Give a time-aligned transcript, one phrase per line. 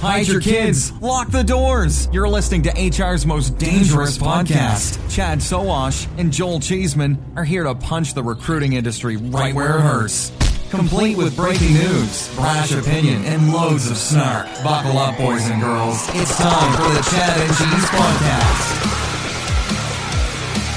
[0.00, 0.92] Hide your kids.
[1.02, 2.08] Lock the doors.
[2.10, 4.98] You're listening to HR's most dangerous podcast.
[5.14, 9.82] Chad Soash and Joel Cheeseman are here to punch the recruiting industry right where it
[9.82, 10.32] hurts.
[10.70, 14.46] Complete with breaking news, brash opinion, and loads of snark.
[14.64, 16.08] Buckle up, boys and girls.
[16.14, 18.96] It's time for the Chad and Cheese Podcast.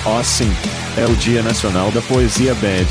[0.06, 0.52] Oh, sim.
[0.98, 2.88] É o Dia Nacional da Poesia Bad.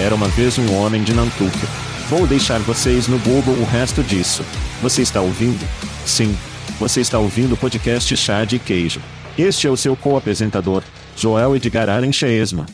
[0.00, 1.83] Era uma vez um homem de Nantucket.
[2.08, 4.42] Vou deixar vocês no Google o resto disso.
[4.82, 5.66] Você está ouvindo?
[6.04, 6.36] Sim.
[6.78, 9.00] Você está ouvindo o podcast Chá de Queijo.
[9.38, 10.82] Este é o seu co-apresentador,
[11.16, 12.66] Joel Edgar Arencheesma.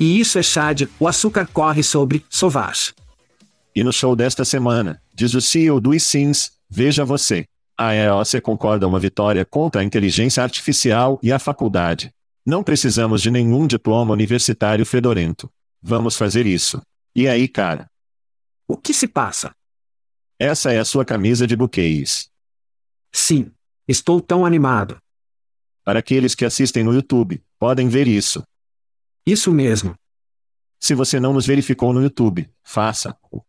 [0.00, 2.94] E isso é Chad, o açúcar corre sobre Sauvage.
[3.76, 7.44] E no show desta semana, diz o CEO do Sims, veja você.
[7.76, 12.10] A EOC concorda uma vitória contra a inteligência artificial e a faculdade.
[12.46, 15.50] Não precisamos de nenhum diploma universitário fedorento.
[15.82, 16.80] Vamos fazer isso.
[17.14, 17.86] E aí, cara?
[18.68, 19.54] O que se passa?
[20.38, 22.30] Essa é a sua camisa de buquês.
[23.10, 23.50] Sim.
[23.88, 24.98] Estou tão animado.
[25.82, 28.42] Para aqueles que assistem no YouTube, podem ver isso.
[29.26, 29.94] Isso mesmo.
[30.78, 33.42] Se você não nos verificou no YouTube, faça-o.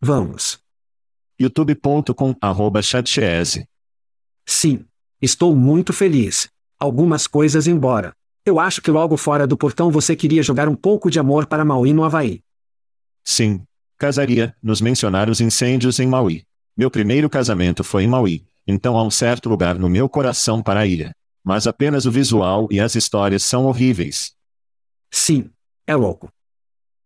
[0.00, 0.58] Vamos.
[1.38, 2.34] youtube.com
[4.46, 4.86] Sim.
[5.20, 6.48] Estou muito feliz
[6.80, 8.16] algumas coisas embora.
[8.44, 11.62] Eu acho que logo fora do portão você queria jogar um pouco de amor para
[11.62, 12.42] Maui no Havaí.
[13.22, 13.62] Sim.
[14.00, 16.44] Casaria, nos mencionar os incêndios em Maui.
[16.76, 20.80] Meu primeiro casamento foi em Maui, então há um certo lugar no meu coração para
[20.80, 21.14] a ilha.
[21.44, 24.32] Mas apenas o visual e as histórias são horríveis.
[25.10, 25.50] Sim.
[25.86, 26.32] É louco.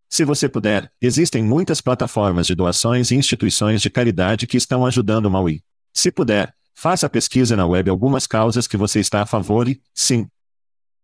[0.09, 5.31] Se você puder, existem muitas plataformas de doações e instituições de caridade que estão ajudando
[5.31, 5.61] Maui.
[5.93, 10.27] Se puder, Faça pesquisa na web algumas causas que você está a favor e, sim.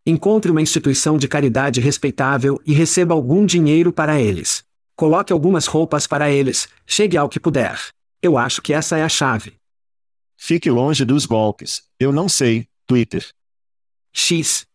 [0.05, 4.65] Encontre uma instituição de caridade respeitável e receba algum dinheiro para eles.
[5.01, 7.81] Coloque algumas roupas para eles, chegue ao que puder.
[8.21, 9.57] Eu acho que essa é a chave.
[10.37, 11.89] Fique longe dos golpes.
[11.99, 13.27] Eu não sei, Twitter.
[14.13, 14.67] X.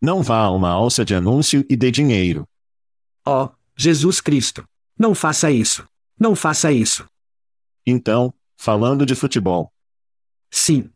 [0.00, 2.46] Não vá a uma alça de anúncio e dê dinheiro.
[3.26, 4.62] Oh, Jesus Cristo.
[4.96, 5.84] Não faça isso.
[6.16, 7.04] Não faça isso.
[7.84, 9.72] Então, falando de futebol,
[10.48, 10.88] Sim.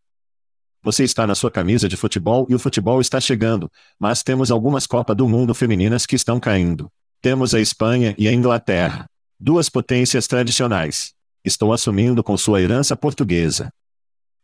[0.81, 4.87] Você está na sua camisa de futebol e o futebol está chegando, mas temos algumas
[4.87, 6.89] Copa do Mundo femininas que estão caindo.
[7.25, 9.07] Temos a Espanha e a Inglaterra.
[9.41, 11.15] Duas potências tradicionais.
[11.43, 13.73] Estou assumindo com sua herança portuguesa.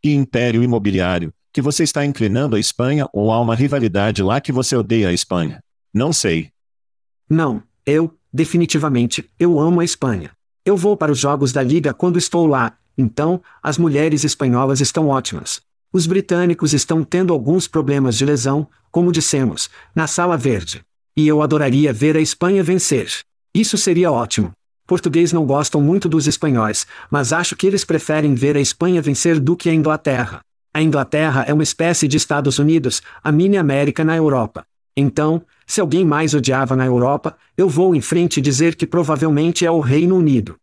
[0.02, 4.50] E Império Imobiliário, que você está inclinando a Espanha ou há uma rivalidade lá que
[4.50, 5.62] você odeia a Espanha?
[5.92, 6.52] Não sei.
[7.28, 10.30] Não, eu, definitivamente, eu amo a Espanha.
[10.64, 15.08] Eu vou para os jogos da Liga quando estou lá, então, as mulheres espanholas estão
[15.08, 15.60] ótimas.
[15.92, 20.82] Os britânicos estão tendo alguns problemas de lesão, como dissemos, na Sala Verde.
[21.20, 23.10] E eu adoraria ver a Espanha vencer.
[23.54, 24.52] Isso seria ótimo.
[24.86, 29.38] Português não gostam muito dos espanhóis, mas acho que eles preferem ver a Espanha vencer
[29.38, 30.40] do que a Inglaterra.
[30.72, 34.64] A Inglaterra é uma espécie de Estados Unidos, a mini América na Europa.
[34.96, 39.70] Então, se alguém mais odiava na Europa, eu vou em frente dizer que provavelmente é
[39.70, 40.56] o Reino Unido.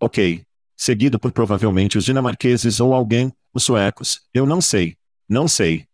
[0.00, 0.42] Ok
[0.78, 4.96] seguido por provavelmente os dinamarqueses ou alguém, os suecos, eu não sei.
[5.28, 5.84] Não sei.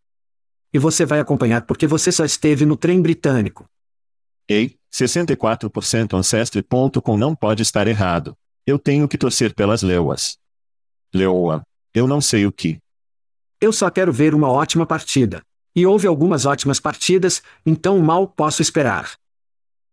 [0.71, 3.65] E você vai acompanhar porque você só esteve no trem britânico.
[4.47, 8.37] Ei, 64% Ancestry.com não pode estar errado.
[8.65, 10.37] Eu tenho que torcer pelas leoas.
[11.13, 11.63] Leoa.
[11.93, 12.79] Eu não sei o que.
[13.59, 15.41] Eu só quero ver uma ótima partida.
[15.75, 19.13] E houve algumas ótimas partidas, então mal posso esperar.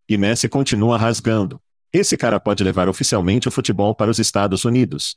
[0.09, 1.61] E Messi continua rasgando.
[1.93, 5.17] Esse cara pode levar oficialmente o futebol para os Estados Unidos.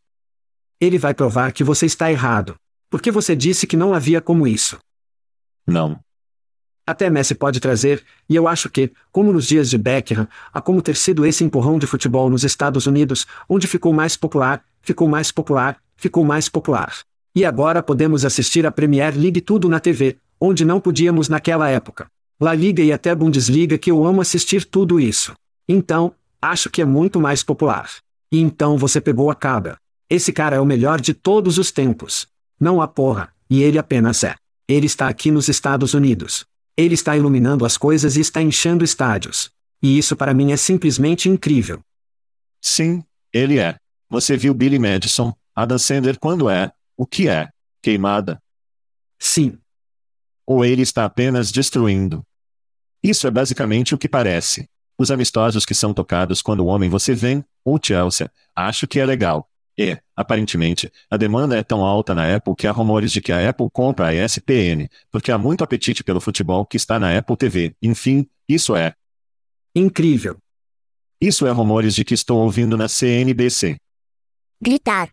[0.80, 2.56] Ele vai provar que você está errado.
[2.90, 4.80] Porque você disse que não havia como isso.
[5.66, 6.00] Não.
[6.88, 10.82] Até Messi pode trazer, e eu acho que, como nos dias de Beckham, há como
[10.82, 15.32] ter sido esse empurrão de futebol nos Estados Unidos, onde ficou mais popular, ficou mais
[15.32, 16.94] popular, ficou mais popular.
[17.34, 22.08] E agora podemos assistir a Premier League tudo na TV, onde não podíamos naquela época.
[22.40, 25.34] La Liga e até Bundesliga que eu amo assistir tudo isso.
[25.68, 27.90] Então, acho que é muito mais popular.
[28.32, 29.78] E então você pegou a cabra.
[30.08, 32.28] Esse cara é o melhor de todos os tempos.
[32.60, 34.36] Não há porra, e ele apenas é.
[34.68, 36.46] Ele está aqui nos Estados Unidos.
[36.78, 39.50] Ele está iluminando as coisas e está enchendo estádios.
[39.82, 41.82] E isso para mim é simplesmente incrível.
[42.62, 43.78] Sim, ele é.
[44.10, 47.50] Você viu Billy Madison, Adam Sandler quando é, o que é,
[47.82, 48.42] queimada?
[49.20, 49.58] Sim.
[50.46, 52.26] Ou ele está apenas destruindo?
[53.02, 54.70] Isso é basicamente o que parece.
[54.98, 59.06] Os amistosos que são tocados quando o homem você vem, ou Chelsea, acho que é
[59.06, 59.50] legal.
[59.78, 63.50] E, aparentemente, a demanda é tão alta na Apple que há rumores de que a
[63.50, 67.76] Apple compra a ESPN, porque há muito apetite pelo futebol que está na Apple TV.
[67.82, 68.94] Enfim, isso é
[69.76, 70.38] incrível.
[71.20, 73.78] Isso é rumores de que estou ouvindo na CNBC.
[74.62, 75.10] Gritar.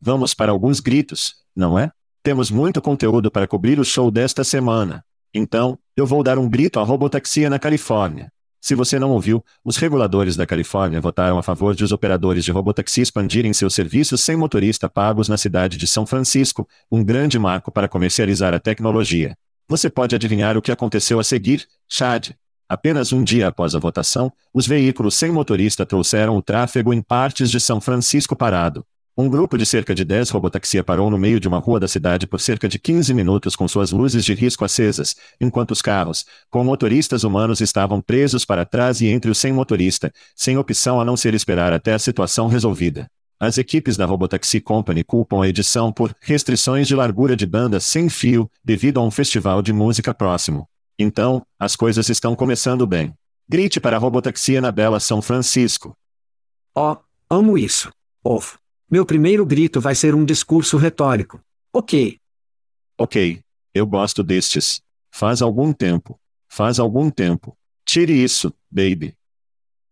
[0.00, 1.90] Vamos para alguns gritos, não é?
[2.22, 5.04] Temos muito conteúdo para cobrir o show desta semana.
[5.32, 8.32] Então, eu vou dar um grito à robotaxia na Califórnia.
[8.66, 12.50] Se você não ouviu, os reguladores da Califórnia votaram a favor de os operadores de
[12.50, 17.70] robotaxi expandirem seus serviços sem motorista pagos na cidade de São Francisco, um grande marco
[17.70, 19.38] para comercializar a tecnologia.
[19.68, 22.30] Você pode adivinhar o que aconteceu a seguir, Chad?
[22.68, 27.52] Apenas um dia após a votação, os veículos sem motorista trouxeram o tráfego em partes
[27.52, 28.84] de São Francisco parado.
[29.18, 32.26] Um grupo de cerca de 10 robotaxia parou no meio de uma rua da cidade
[32.26, 36.62] por cerca de 15 minutos com suas luzes de risco acesas, enquanto os carros, com
[36.62, 41.16] motoristas humanos estavam presos para trás e entre o sem motorista, sem opção a não
[41.16, 43.06] ser esperar até a situação resolvida.
[43.40, 48.10] As equipes da Robotaxi Company culpam a edição por restrições de largura de banda sem
[48.10, 50.68] fio, devido a um festival de música próximo.
[50.98, 53.14] Então, as coisas estão começando bem.
[53.48, 55.96] Grite para a Robotaxia na Bela São Francisco.
[56.74, 56.96] Oh,
[57.30, 57.90] amo isso.
[58.22, 58.58] Ovo.
[58.88, 61.40] Meu primeiro grito vai ser um discurso retórico.
[61.72, 62.18] Ok.
[62.96, 63.40] Ok.
[63.74, 64.80] Eu gosto destes.
[65.10, 66.18] Faz algum tempo.
[66.48, 67.56] Faz algum tempo.
[67.84, 69.14] Tire isso, baby.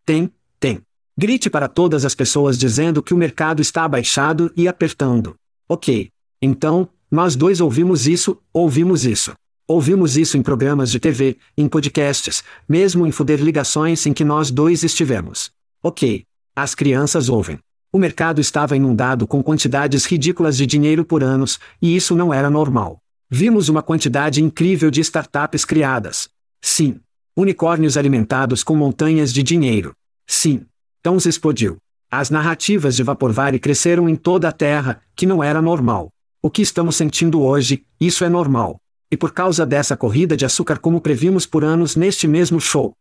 [0.06, 0.30] Tem,
[0.60, 0.80] tem.
[1.18, 5.34] Grite para todas as pessoas dizendo que o mercado está abaixado e apertando.
[5.68, 6.10] Ok.
[6.40, 9.34] Então, nós dois ouvimos isso, ouvimos isso.
[9.66, 14.50] Ouvimos isso em programas de TV, em podcasts, mesmo em foder ligações em que nós
[14.50, 15.50] dois estivemos.
[15.82, 16.24] Ok.
[16.54, 17.58] As crianças ouvem.
[17.94, 22.50] O mercado estava inundado com quantidades ridículas de dinheiro por anos, e isso não era
[22.50, 22.98] normal.
[23.30, 26.28] Vimos uma quantidade incrível de startups criadas.
[26.60, 26.98] Sim.
[27.36, 29.94] Unicórnios alimentados com montanhas de dinheiro.
[30.26, 30.66] Sim.
[31.04, 31.76] Tons explodiu.
[32.10, 36.08] As narrativas de Vaporware cresceram em toda a Terra, que não era normal.
[36.42, 38.80] O que estamos sentindo hoje, isso é normal.
[39.08, 42.92] E por causa dessa corrida de açúcar como previmos por anos neste mesmo show,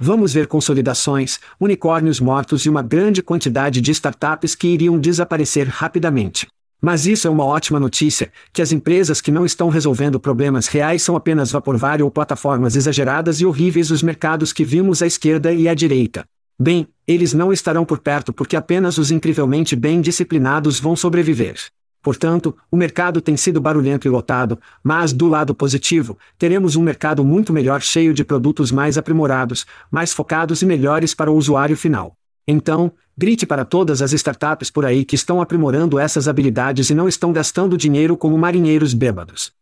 [0.00, 6.46] Vamos ver consolidações, unicórnios mortos e uma grande quantidade de startups que iriam desaparecer rapidamente.
[6.80, 11.02] Mas isso é uma ótima notícia, que as empresas que não estão resolvendo problemas reais
[11.02, 15.68] são apenas vaporware ou plataformas exageradas e horríveis os mercados que vimos à esquerda e
[15.68, 16.24] à direita.
[16.56, 21.56] Bem, eles não estarão por perto porque apenas os incrivelmente bem disciplinados vão sobreviver.
[22.02, 27.24] Portanto, o mercado tem sido barulhento e lotado, mas do lado positivo, teremos um mercado
[27.24, 32.14] muito melhor cheio de produtos mais aprimorados, mais focados e melhores para o usuário final.
[32.46, 37.08] Então, grite para todas as startups por aí que estão aprimorando essas habilidades e não
[37.08, 39.52] estão gastando dinheiro como marinheiros bêbados.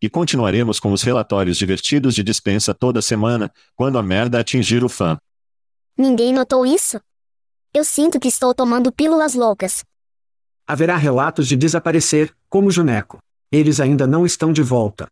[0.00, 4.88] E continuaremos com os relatórios divertidos de dispensa toda semana, quando a merda atingir o
[4.88, 5.16] fã.
[5.96, 7.00] Ninguém notou isso?
[7.72, 9.82] Eu sinto que estou tomando pílulas loucas.
[10.66, 13.18] Haverá relatos de desaparecer, como Juneco.
[13.52, 15.08] Eles ainda não estão de volta.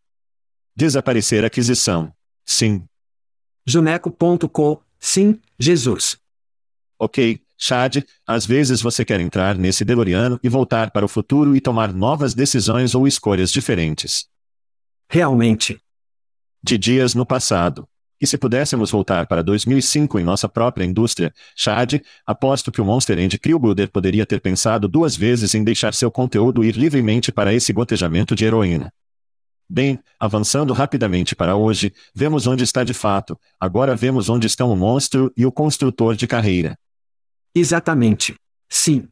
[0.74, 2.12] Desaparecer aquisição.
[2.44, 2.84] Sim.
[3.66, 4.82] Juneco.co.
[4.98, 6.16] Sim, Jesus.
[6.98, 11.60] Ok, Chad, às vezes você quer entrar nesse DeLoreano e voltar para o futuro e
[11.60, 14.26] tomar novas decisões ou escolhas diferentes.
[15.08, 15.78] Realmente.
[16.62, 17.86] De dias no passado.
[18.22, 23.18] E se pudéssemos voltar para 2005 em nossa própria indústria, Chad, aposto que o Monster
[23.18, 27.72] End Krillbuilder poderia ter pensado duas vezes em deixar seu conteúdo ir livremente para esse
[27.72, 28.92] gotejamento de heroína.
[29.68, 34.76] Bem, avançando rapidamente para hoje, vemos onde está de fato, agora vemos onde estão o
[34.76, 36.78] monstro e o construtor de carreira.
[37.52, 38.36] Exatamente.
[38.68, 39.08] Sim.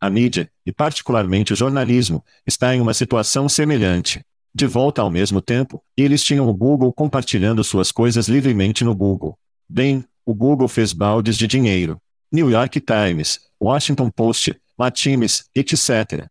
[0.00, 4.24] A mídia, e particularmente o jornalismo, está em uma situação semelhante.
[4.54, 9.38] De volta ao mesmo tempo, eles tinham o Google compartilhando suas coisas livremente no Google.
[9.68, 12.00] Bem, o Google fez baldes de dinheiro.
[12.32, 16.28] New York Times, Washington Post, Latimes, etc.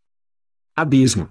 [0.75, 1.29] Abismo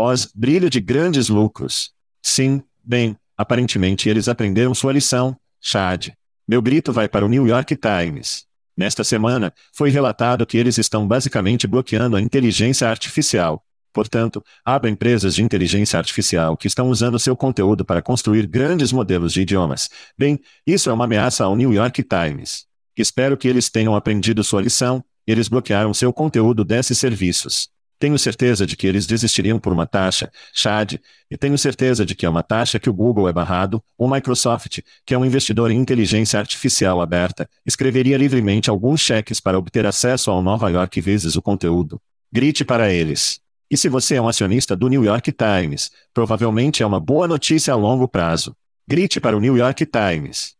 [0.00, 1.92] pós-brilho de grandes lucros.
[2.22, 6.08] Sim, bem, aparentemente eles aprenderam sua lição, Chad.
[6.48, 8.46] Meu grito vai para o New York Times.
[8.74, 13.62] Nesta semana, foi relatado que eles estão basicamente bloqueando a inteligência artificial.
[13.92, 19.32] Portanto, há empresas de inteligência artificial que estão usando seu conteúdo para construir grandes modelos
[19.32, 19.88] de idiomas.
[20.16, 22.66] Bem, isso é uma ameaça ao New York Times.
[22.96, 27.68] Espero que eles tenham aprendido sua lição, eles bloquearam seu conteúdo desses serviços.
[28.00, 30.94] Tenho certeza de que eles desistiriam por uma taxa, Chad,
[31.30, 34.80] e tenho certeza de que é uma taxa que o Google é barrado, ou Microsoft,
[35.04, 40.30] que é um investidor em inteligência artificial aberta, escreveria livremente alguns cheques para obter acesso
[40.30, 42.00] ao Nova York vezes o conteúdo.
[42.32, 43.38] Grite para eles.
[43.70, 47.72] E se você é um acionista do New York Times, provavelmente é uma boa notícia
[47.72, 48.56] a longo prazo.
[48.88, 50.56] Grite para o New York Times.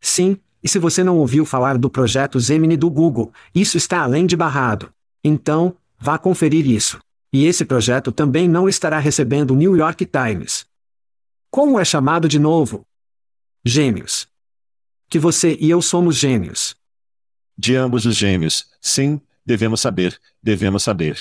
[0.00, 4.26] Sim, e se você não ouviu falar do projeto Gemini do Google, isso está além
[4.26, 4.92] de barrado.
[5.24, 7.00] Então, Vá conferir isso.
[7.32, 10.64] E esse projeto também não estará recebendo o New York Times.
[11.50, 12.86] Como é chamado de novo?
[13.64, 14.28] Gêmeos.
[15.10, 16.76] Que você e eu somos gêmeos.
[17.56, 21.18] De ambos os gêmeos, sim, devemos saber, devemos saber.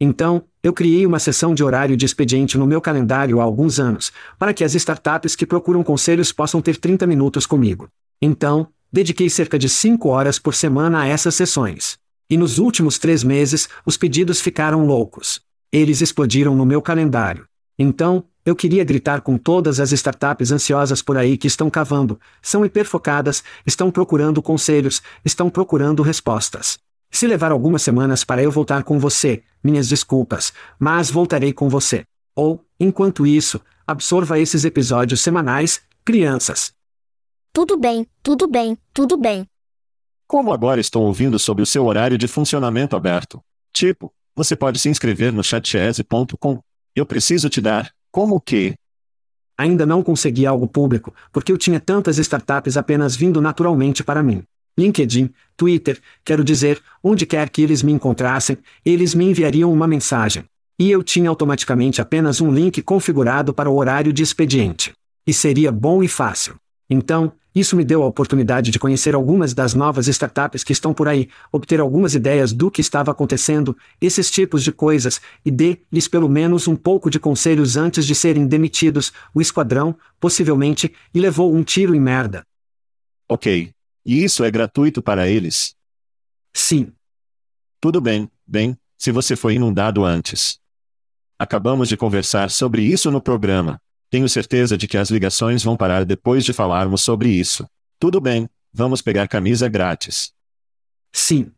[0.00, 4.10] Então, eu criei uma sessão de horário de expediente no meu calendário há alguns anos,
[4.38, 7.86] para que as startups que procuram conselhos possam ter 30 minutos comigo.
[8.20, 11.98] Então, dediquei cerca de 5 horas por semana a essas sessões.
[12.30, 15.42] E nos últimos três meses, os pedidos ficaram loucos.
[15.70, 17.44] Eles explodiram no meu calendário.
[17.78, 22.64] Então, eu queria gritar com todas as startups ansiosas por aí que estão cavando, são
[22.64, 26.78] hiperfocadas, estão procurando conselhos, estão procurando respostas.
[27.10, 32.04] Se levar algumas semanas para eu voltar com você, minhas desculpas, mas voltarei com você.
[32.36, 36.72] Ou, enquanto isso, absorva esses episódios semanais, crianças.
[37.52, 39.46] Tudo bem, tudo bem, tudo bem.
[40.26, 43.42] Como agora estou ouvindo sobre o seu horário de funcionamento aberto?
[43.72, 46.60] Tipo, você pode se inscrever no chatchese.com.
[46.94, 48.74] Eu preciso te dar, como que?
[49.58, 54.44] Ainda não consegui algo público, porque eu tinha tantas startups apenas vindo naturalmente para mim.
[54.78, 60.44] LinkedIn, Twitter, quero dizer, onde quer que eles me encontrassem, eles me enviariam uma mensagem.
[60.78, 64.92] E eu tinha automaticamente apenas um link configurado para o horário de expediente.
[65.26, 66.56] E seria bom e fácil.
[66.88, 71.08] Então, isso me deu a oportunidade de conhecer algumas das novas startups que estão por
[71.08, 76.28] aí, obter algumas ideias do que estava acontecendo, esses tipos de coisas, e dê-lhes pelo
[76.28, 81.62] menos um pouco de conselhos antes de serem demitidos, o esquadrão, possivelmente, e levou um
[81.64, 82.42] tiro em merda.
[83.28, 83.70] Ok.
[84.10, 85.76] E isso é gratuito para eles?
[86.52, 86.92] Sim.
[87.80, 90.58] Tudo bem, bem, se você foi inundado antes.
[91.38, 93.80] Acabamos de conversar sobre isso no programa.
[94.10, 97.64] Tenho certeza de que as ligações vão parar depois de falarmos sobre isso.
[98.00, 100.32] Tudo bem, vamos pegar camisa grátis.
[101.12, 101.52] Sim.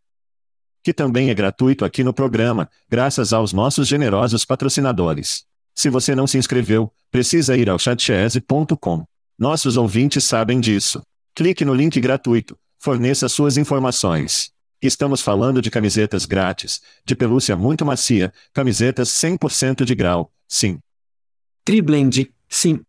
[0.83, 5.43] Que também é gratuito aqui no programa, graças aos nossos generosos patrocinadores.
[5.73, 9.05] Se você não se inscreveu, precisa ir ao chatchese.com.
[9.39, 11.01] Nossos ouvintes sabem disso.
[11.35, 14.51] Clique no link gratuito, forneça suas informações.
[14.81, 20.79] Estamos falando de camisetas grátis, de pelúcia muito macia, camisetas 100% de grau, sim.
[21.65, 22.81] Triblend, Sim.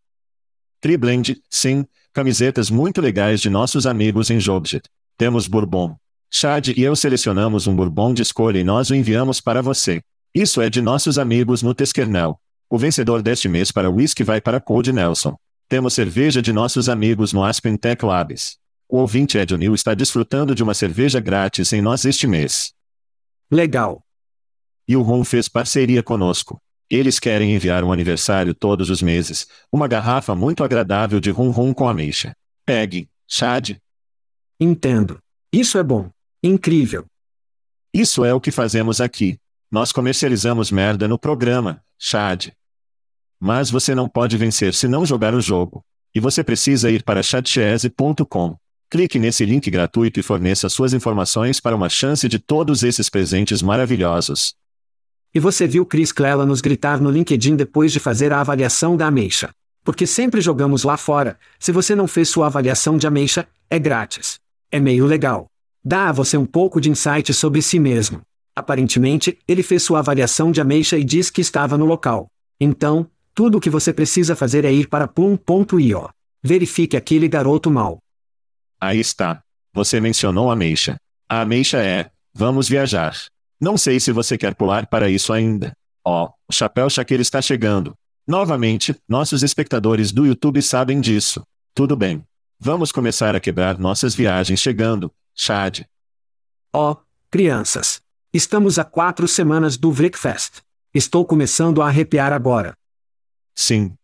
[0.79, 4.83] Triblend, sim, camisetas muito legais de nossos amigos em Jobjet.
[5.17, 5.97] Temos bourbon.
[6.31, 10.03] Chad e eu selecionamos um bourbon de escolha e nós o enviamos para você.
[10.35, 12.39] Isso é de nossos amigos no Teskernel.
[12.69, 15.35] O vencedor deste mês para o whisky vai para Code Nelson.
[15.68, 18.59] Temos cerveja de nossos amigos no Aspen Tech Labs.
[18.88, 22.75] O ouvinte Ed O'Neill está desfrutando de uma cerveja grátis em nós este mês.
[23.50, 24.04] Legal.
[24.87, 26.61] E o Ron fez parceria conosco.
[26.90, 31.73] Eles querem enviar um aniversário todos os meses, uma garrafa muito agradável de rum rum
[31.73, 32.37] com ameixa.
[32.66, 33.78] Pegue, Chad.
[34.61, 35.18] Entendo.
[35.50, 36.11] Isso é bom.
[36.42, 37.06] Incrível.
[37.92, 39.38] Isso é o que fazemos aqui.
[39.71, 42.49] Nós comercializamos merda no programa, Chad.
[43.47, 45.85] Mas você não pode vencer se não jogar o jogo.
[46.15, 48.57] E você precisa ir para chatchese.com.
[48.89, 53.61] Clique nesse link gratuito e forneça suas informações para uma chance de todos esses presentes
[53.61, 54.55] maravilhosos.
[55.35, 59.09] E você viu Chris Clela nos gritar no LinkedIn depois de fazer a avaliação da
[59.09, 59.51] ameixa.
[59.85, 64.41] Porque sempre jogamos lá fora, se você não fez sua avaliação de ameixa, é grátis.
[64.73, 65.49] É meio legal.
[65.85, 68.23] Dá a você um pouco de insight sobre si mesmo.
[68.57, 72.29] Aparentemente, ele fez sua avaliação de ameixa e diz que estava no local.
[72.59, 76.09] Então, Tudo o que você precisa fazer é ir para plum.io.
[76.41, 77.99] Verifique aquele garoto mal.
[78.81, 79.43] Aí está.
[79.73, 80.97] Você mencionou a ameixa.
[81.29, 83.17] A ameixa é: vamos viajar.
[83.61, 85.73] Não sei se você quer pular para isso ainda.
[86.05, 87.95] Ó, oh, o chapéu Shaquille está chegando.
[88.26, 91.43] Novamente, nossos espectadores do YouTube sabem disso.
[91.75, 92.23] Tudo bem.
[92.61, 95.81] Vamos começar a quebrar nossas viagens chegando, Chad.
[96.73, 96.97] Ó, oh,
[97.31, 98.00] crianças.
[98.33, 100.61] Estamos a quatro semanas do Breakfast.
[100.93, 102.75] Estou começando a arrepiar agora.
[103.54, 103.94] Sim.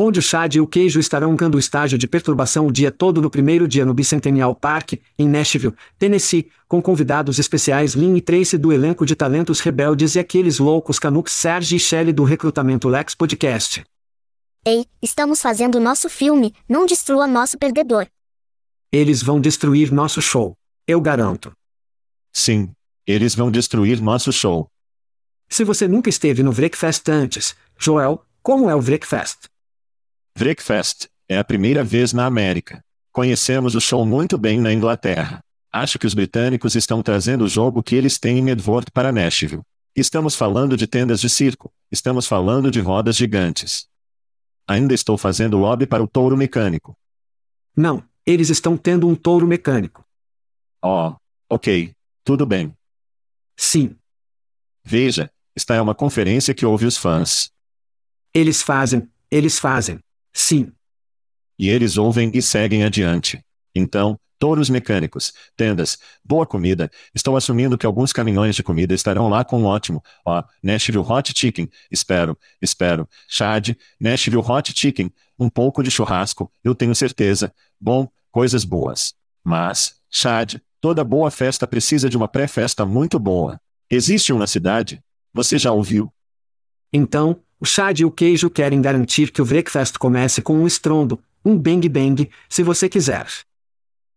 [0.00, 3.20] Onde o Chad e o queijo estarão cando o estágio de perturbação o dia todo
[3.20, 8.56] no primeiro dia no Bicentennial Park, em Nashville, Tennessee, com convidados especiais Lynn e Tracy
[8.56, 13.14] do elenco de talentos rebeldes e aqueles loucos Canucks Serge e Shelley do Recrutamento Lex
[13.16, 13.84] Podcast.
[14.64, 18.06] Ei, estamos fazendo nosso filme, não destrua nosso perdedor.
[18.92, 20.54] Eles vão destruir nosso show.
[20.86, 21.52] Eu garanto.
[22.32, 22.70] Sim,
[23.06, 24.68] eles vão destruir nosso show.
[25.48, 29.48] Se você nunca esteve no Breakfast antes, Joel, como é o Breakfast?
[30.36, 32.82] Breakfast é a primeira vez na América.
[33.12, 35.40] Conhecemos o show muito bem na Inglaterra.
[35.72, 39.62] Acho que os britânicos estão trazendo o jogo que eles têm em Edward para Nashville.
[39.94, 43.88] Estamos falando de tendas de circo, estamos falando de rodas gigantes.
[44.66, 46.96] Ainda estou fazendo lobby para o touro mecânico.
[47.76, 50.04] Não, eles estão tendo um touro mecânico.
[50.82, 51.14] Oh,
[51.50, 51.92] ok,
[52.22, 52.72] tudo bem.
[53.56, 53.96] Sim.
[54.84, 57.50] Veja, esta é uma conferência que ouve os fãs.
[58.32, 60.00] Eles fazem, eles fazem.
[60.32, 60.72] Sim.
[61.58, 63.42] E eles ouvem e seguem adiante.
[63.74, 69.44] Então, touros mecânicos, tendas, boa comida, estou assumindo que alguns caminhões de comida estarão lá
[69.44, 73.70] com um ótimo, ó, Nashville Hot Chicken, espero, espero, Chad,
[74.00, 79.14] Nashville Hot Chicken, um pouco de churrasco, eu tenho certeza, bom, coisas boas.
[79.42, 83.60] Mas, Chad, toda boa festa precisa de uma pré-festa muito boa.
[83.90, 85.02] Existe uma cidade?
[85.32, 86.12] Você já ouviu?
[86.92, 91.22] Então, o Chad e o queijo querem garantir que o breakfast comece com um estrondo,
[91.44, 93.26] um bang bang, se você quiser.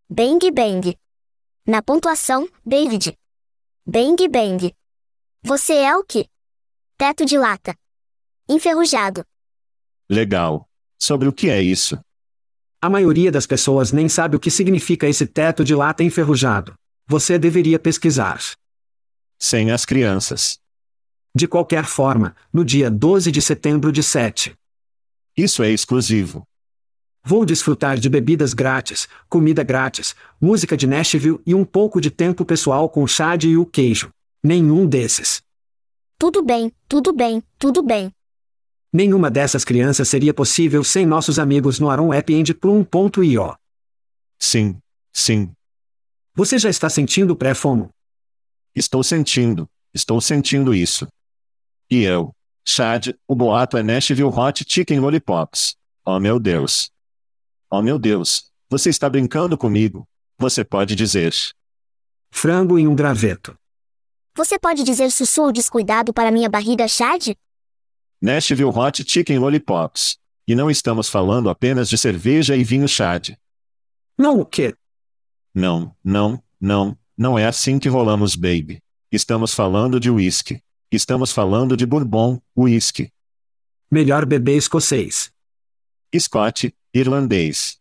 [0.08, 0.96] Bang bang.
[1.66, 3.16] Na pontuação, David.
[3.84, 4.72] Bang bang.
[5.42, 6.28] Você é o que?
[6.96, 7.74] Teto de lata.
[8.48, 9.24] Enferrujado.
[10.08, 10.68] Legal.
[10.98, 11.98] Sobre o que é isso?
[12.80, 16.74] A maioria das pessoas nem sabe o que significa esse teto de lata enferrujado.
[17.06, 18.40] Você deveria pesquisar.
[19.38, 20.61] Sem as crianças.
[21.34, 24.54] De qualquer forma, no dia 12 de setembro de 7.
[25.34, 26.46] Isso é exclusivo.
[27.24, 32.44] Vou desfrutar de bebidas grátis, comida grátis, música de Nashville e um pouco de tempo
[32.44, 34.10] pessoal com o Chad e o queijo.
[34.42, 35.40] Nenhum desses.
[36.18, 38.12] Tudo bem, tudo bem, tudo bem.
[38.92, 43.56] Nenhuma dessas crianças seria possível sem nossos amigos no Aron App Plum.io.
[44.38, 44.76] Sim,
[45.12, 45.50] sim.
[46.34, 47.88] Você já está sentindo pré-fomo?
[48.74, 51.06] Estou sentindo, estou sentindo isso.
[51.92, 52.34] E eu.
[52.64, 55.76] Chad, o boato é Nashville Hot Chicken Lollipops.
[56.02, 56.90] Oh meu Deus.
[57.70, 60.08] Oh meu Deus, você está brincando comigo?
[60.38, 61.34] Você pode dizer.
[62.30, 63.54] Frango em um graveto.
[64.34, 67.34] Você pode dizer sussurro descuidado para minha barriga, Chad?
[68.22, 70.16] Nashville Hot Chicken Lollipops.
[70.48, 73.36] E não estamos falando apenas de cerveja e vinho Chad.
[74.16, 74.74] Não o quê?
[75.54, 78.82] Não, não, não, não é assim que rolamos, baby.
[79.12, 80.62] Estamos falando de whisky.
[80.92, 83.10] Estamos falando de bourbon, whisky.
[83.90, 85.32] Melhor bebê escocês.
[86.14, 87.78] Scott, irlandês.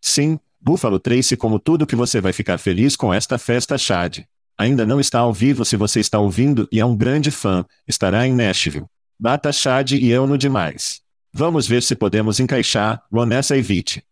[0.00, 4.24] Sim, Buffalo Trace como tudo que você vai ficar feliz com esta festa Chad.
[4.58, 8.26] Ainda não está ao vivo se você está ouvindo e é um grande fã, estará
[8.26, 8.86] em Nashville.
[9.16, 11.02] Bata Chad e eu no demais.
[11.32, 14.04] Vamos ver se podemos encaixar, Ronessa Evite.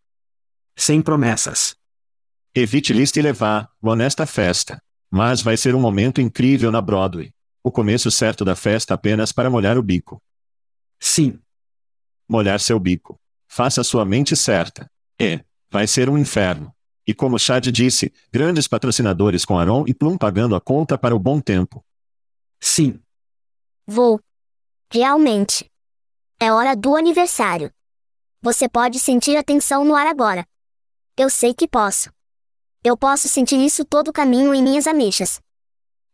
[0.77, 1.75] Sem promessas.
[2.55, 4.81] Evite lista e levar, nesta festa.
[5.11, 7.32] Mas vai ser um momento incrível na Broadway.
[7.63, 10.21] O começo certo da festa apenas para molhar o bico.
[10.99, 11.39] Sim.
[12.27, 13.17] Molhar seu bico.
[13.47, 14.91] Faça sua mente certa.
[15.17, 15.39] E,
[15.71, 16.75] vai ser um inferno.
[17.07, 21.19] E como Chad disse, grandes patrocinadores com Aaron e Plum pagando a conta para o
[21.19, 21.83] bom tempo.
[22.59, 22.99] Sim.
[23.87, 24.19] Vou.
[24.91, 25.71] Realmente.
[26.39, 27.71] É hora do aniversário.
[28.41, 30.45] Você pode sentir a tensão no ar agora.
[31.15, 32.11] Eu sei que posso.
[32.83, 35.39] Eu posso sentir isso todo o caminho em minhas ameixas.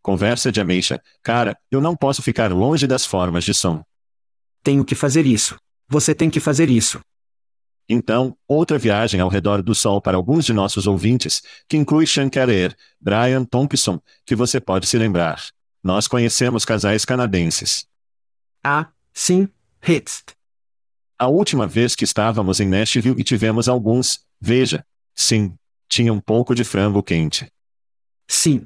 [0.10, 1.00] Conversa de ameixa.
[1.22, 3.84] Cara, eu não posso ficar longe das formas de som.
[4.64, 5.56] Tenho que fazer isso.
[5.88, 7.00] Você tem que fazer isso.
[7.88, 12.28] Então, outra viagem ao redor do Sol para alguns de nossos ouvintes, que inclui Sean
[12.28, 15.46] Carrer, Brian Thompson, que você pode se lembrar.
[15.84, 17.86] Nós conhecemos casais canadenses.
[18.64, 19.48] Ah, sim,
[19.88, 20.34] Hitst.
[21.20, 25.54] A última vez que estávamos em Nashville e tivemos alguns, veja, sim,
[25.88, 27.48] tinha um pouco de frango quente.
[28.28, 28.66] Sim.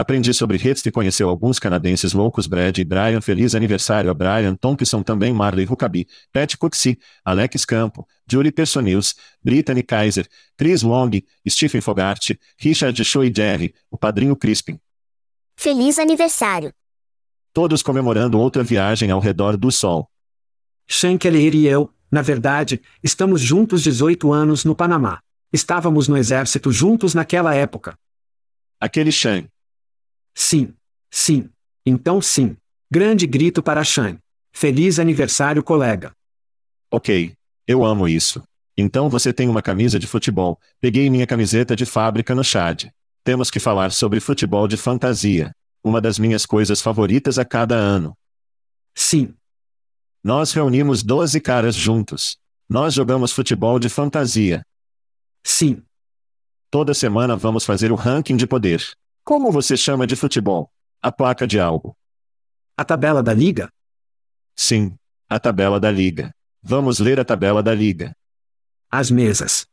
[0.00, 4.56] Aprendi sobre hits e conheceu alguns canadenses loucos Brad e Brian Feliz aniversário a Brian
[4.56, 11.10] Thompson também Marley Huckabee, Pat Cooksey, Alex Campo, Julie Personils, Brittany Kaiser, Chris Long,
[11.46, 14.80] Stephen Fogart, Richard Shaw e Jerry, o padrinho Crispin.
[15.54, 16.72] Feliz aniversário.
[17.52, 20.08] Todos comemorando outra viagem ao redor do sol.
[20.88, 25.20] Shankeller e eu, na verdade, estamos juntos 18 anos no Panamá.
[25.52, 27.98] Estávamos no exército juntos naquela época.
[28.80, 29.46] Aquele Shan.
[30.40, 30.72] Sim.
[31.10, 31.50] Sim.
[31.84, 32.56] Então sim.
[32.90, 34.18] Grande grito para Shan.
[34.54, 36.12] Feliz aniversário, colega.
[36.90, 37.34] Ok.
[37.66, 38.42] Eu amo isso.
[38.74, 40.58] Então você tem uma camisa de futebol.
[40.80, 42.86] Peguei minha camiseta de fábrica no Chad.
[43.22, 45.52] Temos que falar sobre futebol de fantasia.
[45.84, 48.16] Uma das minhas coisas favoritas a cada ano.
[48.94, 49.34] Sim.
[50.24, 52.38] Nós reunimos 12 caras juntos.
[52.66, 54.64] Nós jogamos futebol de fantasia.
[55.44, 55.82] Sim.
[56.70, 58.82] Toda semana vamos fazer o ranking de poder.
[59.30, 60.72] Como você chama de futebol?
[61.00, 61.96] A placa de algo.
[62.76, 63.70] A tabela da liga?
[64.56, 64.96] Sim,
[65.28, 66.34] a tabela da liga.
[66.60, 68.12] Vamos ler a tabela da liga.
[68.90, 69.68] As mesas.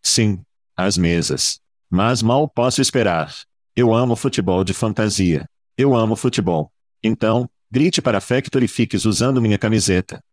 [0.00, 0.42] Sim,
[0.74, 1.60] as mesas.
[1.90, 3.30] Mas mal posso esperar.
[3.76, 5.46] Eu amo futebol de fantasia.
[5.76, 6.72] Eu amo futebol.
[7.02, 10.24] Então, grite para Factory Fix usando minha camiseta.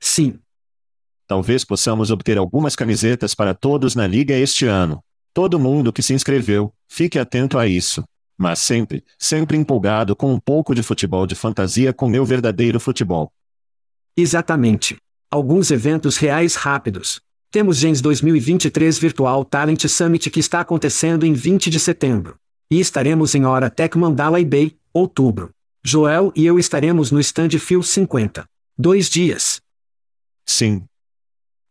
[0.00, 0.40] Sim.
[1.26, 5.03] Talvez possamos obter algumas camisetas para todos na liga este ano.
[5.34, 8.04] Todo mundo que se inscreveu, fique atento a isso.
[8.38, 13.32] Mas sempre, sempre empolgado com um pouco de futebol de fantasia com meu verdadeiro futebol.
[14.16, 14.96] Exatamente.
[15.28, 17.20] Alguns eventos reais rápidos.
[17.50, 22.36] Temos Gens 2023 Virtual Talent Summit que está acontecendo em 20 de setembro.
[22.70, 25.50] E estaremos em Hora Tech Mandalay Bay, outubro.
[25.84, 28.48] Joel e eu estaremos no Stand Feel 50.
[28.78, 29.60] Dois dias.
[30.46, 30.84] Sim.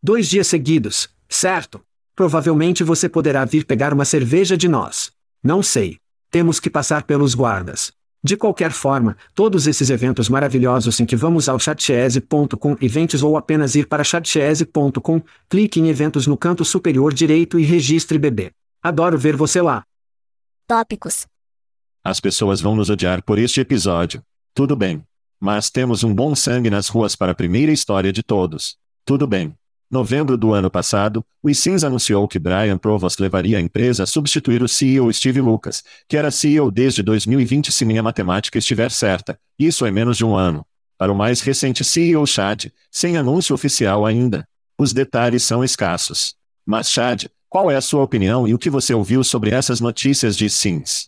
[0.01, 1.81] Dois dias seguidos, certo?
[2.15, 5.11] Provavelmente você poderá vir pegar uma cerveja de nós.
[5.43, 5.97] Não sei.
[6.29, 7.91] Temos que passar pelos guardas.
[8.23, 13.75] De qualquer forma, todos esses eventos maravilhosos em que vamos ao chatchese.com eventos ou apenas
[13.75, 18.51] ir para chatchese.com, clique em eventos no canto superior direito e registre bebê.
[18.81, 19.83] Adoro ver você lá.
[20.65, 21.27] Tópicos.
[22.01, 24.21] As pessoas vão nos odiar por este episódio.
[24.53, 25.03] Tudo bem.
[25.39, 28.77] Mas temos um bom sangue nas ruas para a primeira história de todos.
[29.03, 29.53] Tudo bem.
[29.93, 34.63] Novembro do ano passado, o Sims anunciou que Brian Provost levaria a empresa a substituir
[34.63, 39.37] o CEO Steve Lucas, que era CEO desde 2020 se minha matemática estiver certa.
[39.57, 40.65] Isso é menos de um ano.
[40.97, 44.47] Para o mais recente CEO Chad, sem anúncio oficial ainda.
[44.79, 46.33] Os detalhes são escassos.
[46.65, 50.35] Mas Chad, qual é a sua opinião e o que você ouviu sobre essas notícias
[50.35, 51.07] de Sims?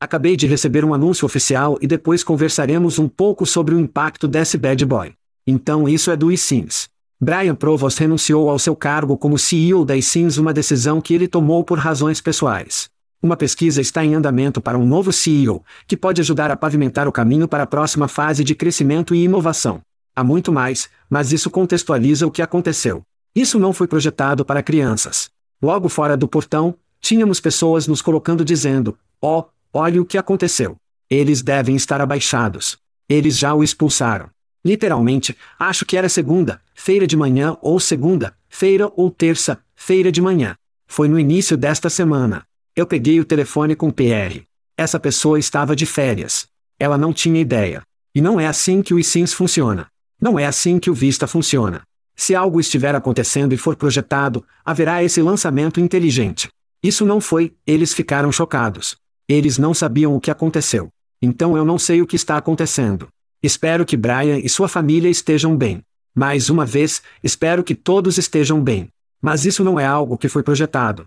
[0.00, 4.58] Acabei de receber um anúncio oficial e depois conversaremos um pouco sobre o impacto desse
[4.58, 5.14] bad boy.
[5.46, 6.90] Então isso é do eSIMS.
[7.24, 11.62] Brian Provost renunciou ao seu cargo como CEO da eSIMS uma decisão que ele tomou
[11.62, 12.90] por razões pessoais.
[13.22, 17.12] Uma pesquisa está em andamento para um novo CEO, que pode ajudar a pavimentar o
[17.12, 19.80] caminho para a próxima fase de crescimento e inovação.
[20.16, 23.04] Há muito mais, mas isso contextualiza o que aconteceu.
[23.36, 25.30] Isso não foi projetado para crianças.
[25.62, 30.74] Logo fora do portão, tínhamos pessoas nos colocando dizendo: Ó, oh, olhe o que aconteceu.
[31.08, 32.78] Eles devem estar abaixados.
[33.08, 34.28] Eles já o expulsaram.
[34.64, 40.22] Literalmente, acho que era segunda, feira de manhã ou segunda, feira ou terça, feira de
[40.22, 40.56] manhã.
[40.86, 42.44] Foi no início desta semana.
[42.76, 44.42] Eu peguei o telefone com PR.
[44.76, 46.46] Essa pessoa estava de férias.
[46.78, 47.82] Ela não tinha ideia.
[48.14, 49.88] E não é assim que o eSIMS funciona.
[50.20, 51.82] Não é assim que o Vista funciona.
[52.14, 56.48] Se algo estiver acontecendo e for projetado, haverá esse lançamento inteligente.
[56.82, 58.96] Isso não foi, eles ficaram chocados.
[59.28, 60.88] Eles não sabiam o que aconteceu.
[61.20, 63.08] Então eu não sei o que está acontecendo.
[63.42, 65.82] Espero que Brian e sua família estejam bem.
[66.14, 68.88] Mais uma vez, espero que todos estejam bem.
[69.20, 71.06] Mas isso não é algo que foi projetado.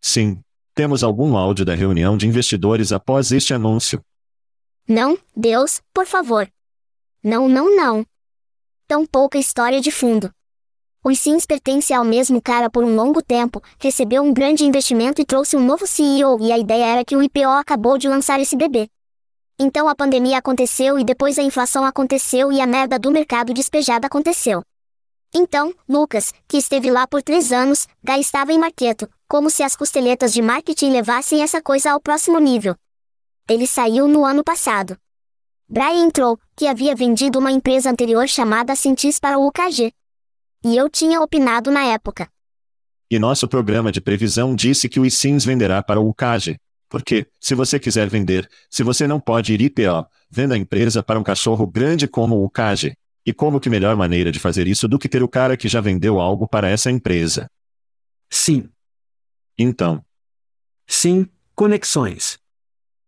[0.00, 0.38] Sim.
[0.72, 4.00] Temos algum áudio da reunião de investidores após este anúncio?
[4.86, 6.48] Não, Deus, por favor.
[7.24, 8.06] Não, não, não.
[8.86, 10.30] Tão pouca história de fundo.
[11.04, 15.24] O Sims pertence ao mesmo cara por um longo tempo, recebeu um grande investimento e
[15.24, 18.56] trouxe um novo CEO e a ideia era que o IPO acabou de lançar esse
[18.56, 18.88] bebê.
[19.58, 24.06] Então a pandemia aconteceu e depois a inflação aconteceu e a merda do mercado despejada
[24.06, 24.62] aconteceu.
[25.34, 29.74] Então, Lucas, que esteve lá por três anos, já estava em Marqueto, como se as
[29.74, 32.74] costeletas de marketing levassem essa coisa ao próximo nível.
[33.48, 34.96] Ele saiu no ano passado.
[35.68, 39.92] Brian entrou, que havia vendido uma empresa anterior chamada Cintis para o UKG.
[40.64, 42.28] E eu tinha opinado na época.
[43.10, 46.56] E nosso programa de previsão disse que o ISINS venderá para o UKG.
[46.88, 51.18] Porque, se você quiser vender, se você não pode ir IPO, venda a empresa para
[51.18, 52.96] um cachorro grande como o Kage.
[53.26, 55.80] E como que melhor maneira de fazer isso do que ter o cara que já
[55.80, 57.50] vendeu algo para essa empresa?
[58.30, 58.70] Sim.
[59.58, 60.02] Então.
[60.86, 62.38] Sim, conexões.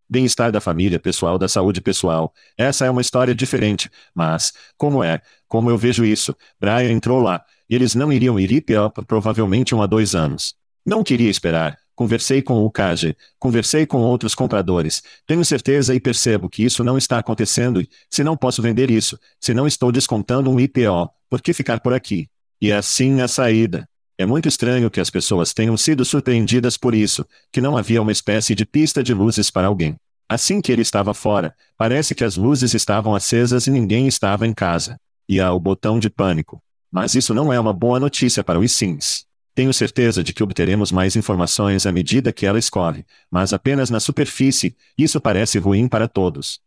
[0.06, 2.34] Bem-estar da família pessoal, da saúde pessoal.
[2.58, 7.42] Essa é uma história diferente, mas, como é, como eu vejo isso, Brian entrou lá.
[7.68, 10.54] Eles não iriam ir IPA provavelmente um a dois anos.
[10.84, 11.78] Não queria esperar.
[12.00, 15.02] Conversei com o KG, conversei com outros compradores.
[15.26, 19.20] Tenho certeza e percebo que isso não está acontecendo e, se não posso vender isso,
[19.38, 22.30] se não estou descontando um IPO, por que ficar por aqui?
[22.58, 23.86] E assim a saída.
[24.16, 28.12] É muito estranho que as pessoas tenham sido surpreendidas por isso, que não havia uma
[28.12, 29.94] espécie de pista de luzes para alguém.
[30.26, 34.54] Assim que ele estava fora, parece que as luzes estavam acesas e ninguém estava em
[34.54, 34.98] casa.
[35.28, 36.62] E há o botão de pânico.
[36.90, 39.28] Mas isso não é uma boa notícia para os Sims.
[39.54, 43.98] Tenho certeza de que obteremos mais informações à medida que ela escorre, mas apenas na
[43.98, 46.60] superfície, isso parece ruim para todos.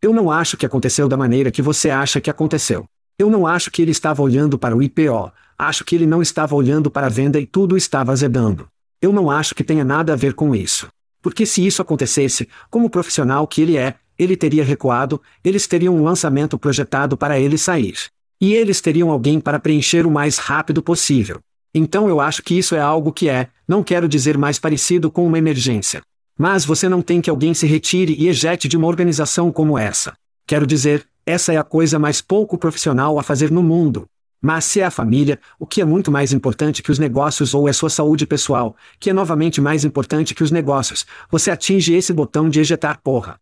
[0.00, 2.86] Eu não acho que aconteceu da maneira que você acha que aconteceu.
[3.18, 6.54] Eu não acho que ele estava olhando para o IPO, acho que ele não estava
[6.54, 8.68] olhando para a venda e tudo estava azedando.
[9.02, 10.88] Eu não acho que tenha nada a ver com isso.
[11.20, 16.02] Porque se isso acontecesse, como profissional que ele é, ele teria recuado, eles teriam um
[16.02, 17.96] lançamento projetado para ele sair.
[18.40, 21.40] E eles teriam alguém para preencher o mais rápido possível.
[21.74, 25.26] Então eu acho que isso é algo que é, não quero dizer mais parecido com
[25.26, 26.02] uma emergência.
[26.36, 30.14] Mas você não tem que alguém se retire e ejete de uma organização como essa.
[30.46, 34.06] Quero dizer, essa é a coisa mais pouco profissional a fazer no mundo.
[34.40, 37.68] Mas se é a família, o que é muito mais importante que os negócios ou
[37.68, 42.12] é sua saúde pessoal, que é novamente mais importante que os negócios, você atinge esse
[42.12, 43.38] botão de ejetar porra.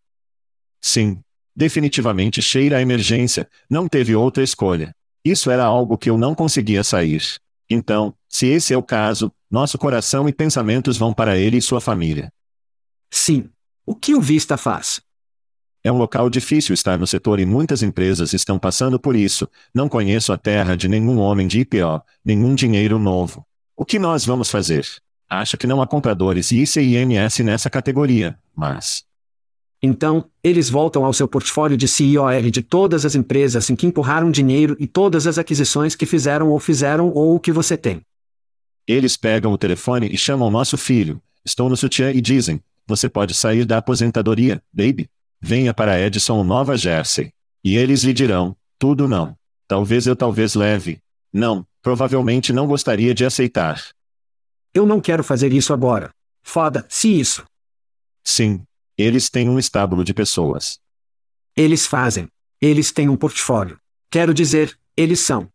[0.81, 1.19] Sim.
[1.55, 4.93] Definitivamente cheira a emergência, não teve outra escolha.
[5.25, 7.23] Isso era algo que eu não conseguia sair.
[7.69, 11.81] Então, se esse é o caso, nosso coração e pensamentos vão para ele e sua
[11.81, 12.31] família.
[13.09, 13.49] Sim.
[13.85, 15.01] O que o Vista faz?
[15.83, 19.47] É um local difícil estar no setor e muitas empresas estão passando por isso.
[19.73, 23.45] Não conheço a terra de nenhum homem de IPO, nenhum dinheiro novo.
[23.75, 24.85] O que nós vamos fazer?
[25.29, 29.06] Acho que não há compradores ICIMS nessa categoria, mas.
[29.81, 34.31] Então, eles voltam ao seu portfólio de CIOR de todas as empresas em que empurraram
[34.31, 38.01] dinheiro e todas as aquisições que fizeram ou fizeram ou o que você tem.
[38.87, 41.21] Eles pegam o telefone e chamam nosso filho.
[41.45, 45.09] Estou no sutiã e dizem: Você pode sair da aposentadoria, baby?
[45.39, 47.31] Venha para Edson Nova Jersey.
[47.63, 49.35] E eles lhe dirão, tudo não.
[49.67, 50.99] Talvez eu talvez leve.
[51.31, 53.83] Não, provavelmente não gostaria de aceitar.
[54.73, 56.09] Eu não quero fazer isso agora.
[56.41, 57.43] Foda-se isso.
[58.23, 58.63] Sim.
[58.97, 60.79] Eles têm um estábulo de pessoas.
[61.55, 62.27] Eles fazem.
[62.59, 63.79] Eles têm um portfólio.
[64.09, 65.47] Quero dizer, eles são.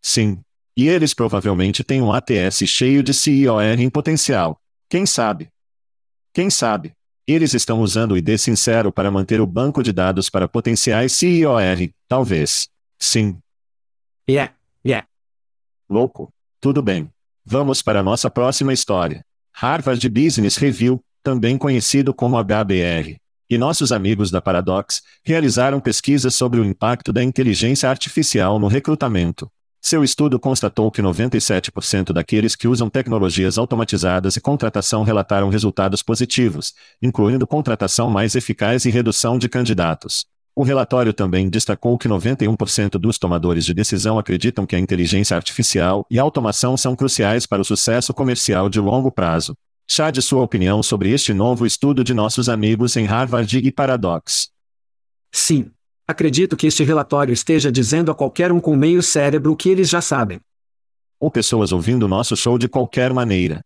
[0.00, 0.40] Sim.
[0.76, 4.58] E eles provavelmente têm um ATS cheio de CIOR em potencial.
[4.88, 5.48] Quem sabe?
[6.32, 6.92] Quem sabe?
[7.26, 11.90] Eles estão usando o ID sincero para manter o banco de dados para potenciais CIOR,
[12.08, 12.68] talvez.
[12.98, 13.38] Sim.
[14.28, 15.06] Yeah, yeah.
[15.88, 16.32] Louco.
[16.60, 17.10] Tudo bem.
[17.44, 19.24] Vamos para a nossa próxima história.
[19.52, 23.16] Harvard Business Review, também conhecido como HBR,
[23.48, 29.50] e nossos amigos da Paradox realizaram pesquisas sobre o impacto da inteligência artificial no recrutamento.
[29.80, 36.74] Seu estudo constatou que 97% daqueles que usam tecnologias automatizadas e contratação relataram resultados positivos,
[37.02, 40.26] incluindo contratação mais eficaz e redução de candidatos.
[40.56, 46.06] O relatório também destacou que 91% dos tomadores de decisão acreditam que a inteligência artificial
[46.10, 49.56] e a automação são cruciais para o sucesso comercial de longo prazo.
[49.86, 54.50] Chá de sua opinião sobre este novo estudo de nossos amigos em Harvard e Paradox.
[55.30, 55.70] Sim,
[56.06, 59.88] Acredito que este relatório esteja dizendo a qualquer um com meio cérebro o que eles
[59.88, 60.38] já sabem.
[61.18, 63.62] Ou pessoas ouvindo nosso show de qualquer maneira.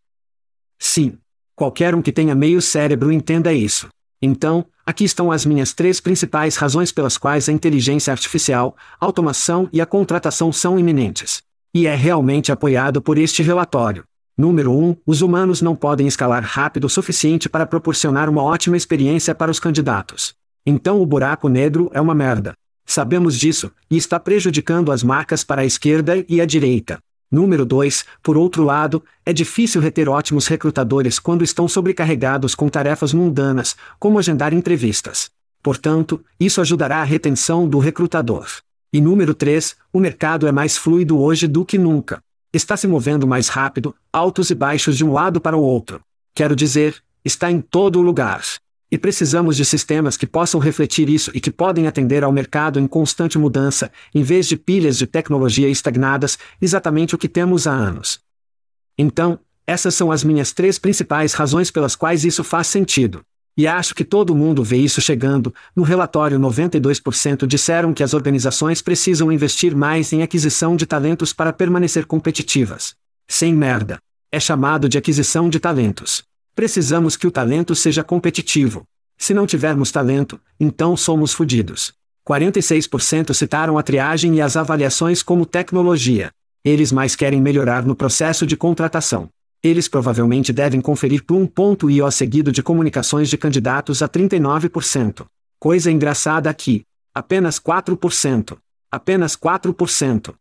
[0.78, 1.18] Sim.
[1.56, 3.88] Qualquer um que tenha meio cérebro entenda isso.
[4.22, 9.68] Então, aqui estão as minhas três principais razões pelas quais a inteligência artificial, a automação
[9.72, 11.42] e a contratação são iminentes.
[11.74, 14.04] E é realmente apoiado por este relatório.
[14.38, 14.84] Número 1.
[14.84, 19.50] Um, os humanos não podem escalar rápido o suficiente para proporcionar uma ótima experiência para
[19.50, 20.32] os candidatos.
[20.64, 22.52] Então o buraco negro é uma merda.
[22.86, 27.00] Sabemos disso, e está prejudicando as marcas para a esquerda e a direita.
[27.28, 33.12] Número 2, por outro lado, é difícil reter ótimos recrutadores quando estão sobrecarregados com tarefas
[33.12, 35.30] mundanas, como agendar entrevistas.
[35.60, 38.46] Portanto, isso ajudará a retenção do recrutador.
[38.92, 42.22] E número 3, o mercado é mais fluido hoje do que nunca.
[42.50, 46.00] Está se movendo mais rápido, altos e baixos de um lado para o outro.
[46.34, 48.42] Quero dizer, está em todo lugar.
[48.90, 52.86] E precisamos de sistemas que possam refletir isso e que podem atender ao mercado em
[52.86, 58.18] constante mudança, em vez de pilhas de tecnologia estagnadas, exatamente o que temos há anos.
[58.96, 63.20] Então, essas são as minhas três principais razões pelas quais isso faz sentido.
[63.58, 65.52] E acho que todo mundo vê isso chegando.
[65.74, 71.52] No relatório, 92% disseram que as organizações precisam investir mais em aquisição de talentos para
[71.52, 72.94] permanecer competitivas.
[73.26, 73.98] Sem merda.
[74.30, 76.22] É chamado de aquisição de talentos.
[76.54, 78.84] Precisamos que o talento seja competitivo.
[79.16, 81.92] Se não tivermos talento, então somos fodidos.
[82.24, 86.30] 46% citaram a triagem e as avaliações como tecnologia.
[86.64, 89.28] Eles mais querem melhorar no processo de contratação.
[89.62, 94.08] Eles provavelmente devem conferir por um ponto e o seguido de comunicações de candidatos a
[94.08, 95.26] 39%.
[95.58, 96.84] Coisa engraçada aqui.
[97.12, 98.56] Apenas 4%.
[98.90, 100.34] Apenas 4%.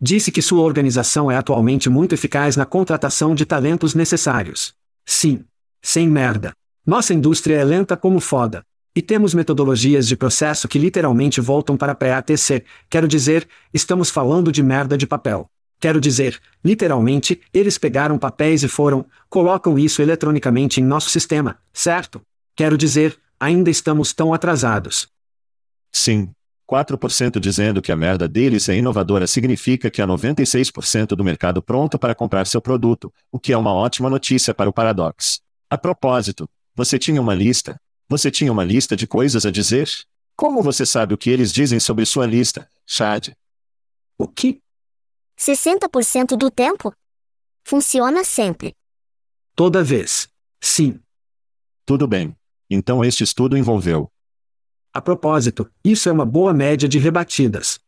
[0.00, 4.74] Disse que sua organização é atualmente muito eficaz na contratação de talentos necessários.
[5.06, 5.44] Sim.
[5.80, 6.52] Sem merda.
[6.84, 8.64] Nossa indústria é lenta como foda.
[8.96, 14.62] E temos metodologias de processo que literalmente voltam para pré-ATC, quero dizer, estamos falando de
[14.62, 15.48] merda de papel.
[15.80, 22.22] Quero dizer, literalmente, eles pegaram papéis e foram, colocam isso eletronicamente em nosso sistema, certo?
[22.56, 25.08] Quero dizer, ainda estamos tão atrasados.
[25.92, 26.30] Sim.
[26.66, 31.98] 4% dizendo que a merda deles é inovadora significa que há 96% do mercado pronto
[31.98, 35.40] para comprar seu produto, o que é uma ótima notícia para o Paradox.
[35.68, 39.88] A propósito, você tinha uma lista, você tinha uma lista de coisas a dizer?
[40.34, 43.28] Como você sabe o que eles dizem sobre sua lista, Chad?
[44.18, 44.60] O que?
[45.38, 46.92] 60% do tempo?
[47.64, 48.74] Funciona sempre.
[49.54, 50.28] Toda vez.
[50.60, 51.00] Sim.
[51.86, 52.36] Tudo bem.
[52.70, 54.10] Então este estudo envolveu.
[54.92, 57.78] A propósito, isso é uma boa média de rebatidas.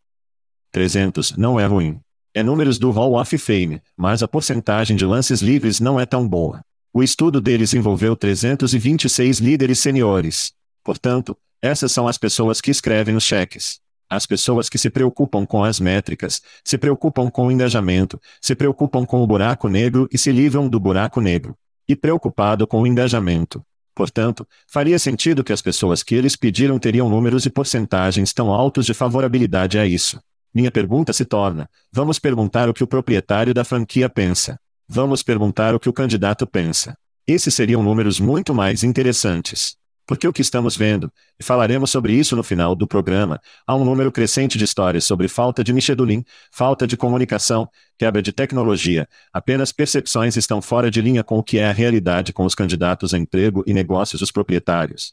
[0.73, 2.01] 300 não é ruim.
[2.35, 6.29] É números do Hall of Fame, mas a porcentagem de lances livres não é tão
[6.29, 6.61] boa.
[6.93, 10.53] O estudo deles envolveu 326 líderes seniores.
[10.83, 13.81] Portanto, essas são as pessoas que escrevem os cheques.
[14.09, 19.05] As pessoas que se preocupam com as métricas, se preocupam com o engajamento, se preocupam
[19.05, 21.57] com o buraco negro e se livram do buraco negro.
[21.89, 23.65] E preocupado com o engajamento.
[23.95, 28.87] Portanto, faria sentido que as pessoas que eles pediram teriam números e porcentagens tão altos
[28.87, 30.21] de favorabilidade a isso.
[30.55, 34.59] Minha pergunta se torna: vamos perguntar o que o proprietário da franquia pensa.
[34.89, 36.97] Vamos perguntar o que o candidato pensa.
[37.27, 39.77] Esses seriam números muito mais interessantes.
[40.07, 43.85] Porque o que estamos vendo, e falaremos sobre isso no final do programa, há um
[43.85, 49.73] número crescente de histórias sobre falta de Michedulim, falta de comunicação, quebra de tecnologia, apenas
[49.73, 53.19] percepções estão fora de linha com o que é a realidade com os candidatos a
[53.19, 55.13] emprego e negócios dos proprietários.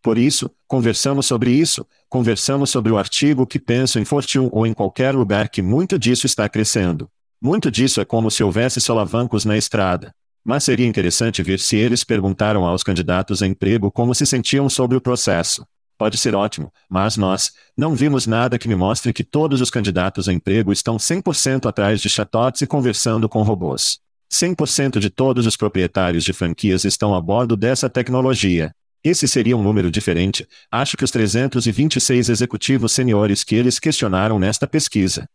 [0.00, 4.74] Por isso, conversamos sobre isso, conversamos sobre o artigo que penso em Fortune ou em
[4.74, 7.10] qualquer lugar que muito disso está crescendo.
[7.40, 10.14] Muito disso é como se houvesse solavancos na estrada.
[10.44, 14.96] Mas seria interessante ver se eles perguntaram aos candidatos a emprego como se sentiam sobre
[14.96, 15.66] o processo.
[15.96, 20.28] Pode ser ótimo, mas nós não vimos nada que me mostre que todos os candidatos
[20.28, 23.98] a emprego estão 100% atrás de chatbots e conversando com robôs.
[24.32, 28.74] 100% de todos os proprietários de franquias estão a bordo dessa tecnologia.
[29.02, 30.46] Esse seria um número diferente.
[30.70, 35.28] Acho que os 326 executivos seniores que eles questionaram nesta pesquisa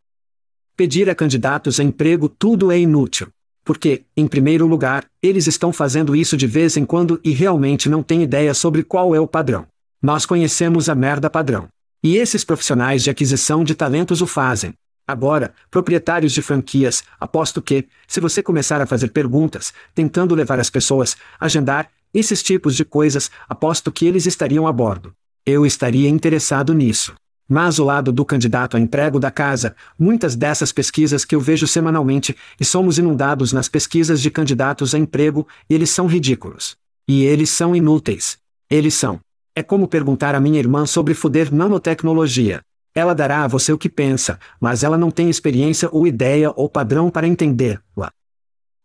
[0.79, 3.27] Pedir a candidatos a emprego tudo é inútil.
[3.69, 8.01] Porque, em primeiro lugar, eles estão fazendo isso de vez em quando e realmente não
[8.01, 9.67] têm ideia sobre qual é o padrão.
[10.01, 11.67] Nós conhecemos a merda padrão.
[12.03, 14.73] E esses profissionais de aquisição de talentos o fazem.
[15.07, 20.71] Agora, proprietários de franquias, aposto que, se você começar a fazer perguntas, tentando levar as
[20.71, 25.13] pessoas, agendar, esses tipos de coisas, aposto que eles estariam a bordo.
[25.45, 27.13] Eu estaria interessado nisso.
[27.51, 31.65] Mas o lado do candidato a emprego da casa, muitas dessas pesquisas que eu vejo
[31.65, 36.77] semanalmente, e somos inundados nas pesquisas de candidatos a emprego, eles são ridículos.
[37.07, 38.37] E eles são inúteis.
[38.69, 39.19] Eles são.
[39.55, 42.61] É como perguntar a minha irmã sobre foder nanotecnologia.
[42.93, 46.69] Ela dará a você o que pensa, mas ela não tem experiência ou ideia ou
[46.69, 48.11] padrão para entender-la.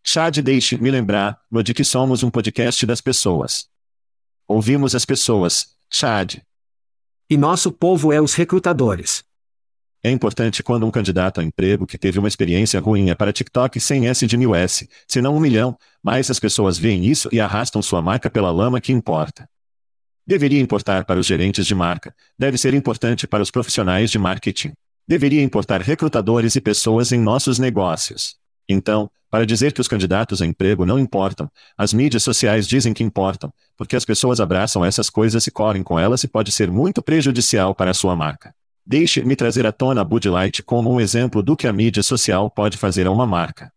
[0.03, 3.66] Chad deixe-me lembrar, de que somos um podcast das pessoas.
[4.48, 6.38] Ouvimos as pessoas, Chad.
[7.28, 9.24] E nosso povo é os recrutadores.
[10.02, 13.80] É importante quando um candidato a emprego que teve uma experiência ruim é para TikTok
[13.80, 17.40] sem S de mil S, se não um milhão, mas as pessoas veem isso e
[17.40, 19.48] arrastam sua marca pela lama que importa.
[20.26, 24.74] Deveria importar para os gerentes de marca, deve ser importante para os profissionais de marketing.
[25.08, 28.37] Deveria importar recrutadores e pessoas em nossos negócios.
[28.68, 33.03] Então, para dizer que os candidatos a emprego não importam, as mídias sociais dizem que
[33.03, 37.02] importam, porque as pessoas abraçam essas coisas e correm com elas e pode ser muito
[37.02, 38.54] prejudicial para a sua marca.
[38.87, 42.50] Deixe-me trazer à tona a Bud Light como um exemplo do que a mídia social
[42.50, 43.73] pode fazer a uma marca.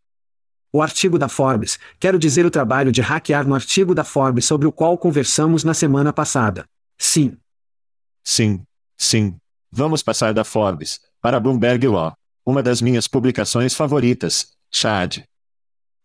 [0.72, 4.68] O artigo da Forbes, quero dizer o trabalho de hackear no artigo da Forbes sobre
[4.68, 6.66] o qual conversamos na semana passada.
[6.98, 7.38] Sim.
[8.24, 8.62] Sim.
[8.98, 9.38] Sim.
[9.72, 12.14] Vamos passar da Forbes para Bloomberg Law.
[12.46, 15.24] Uma das minhas publicações favoritas, Chad.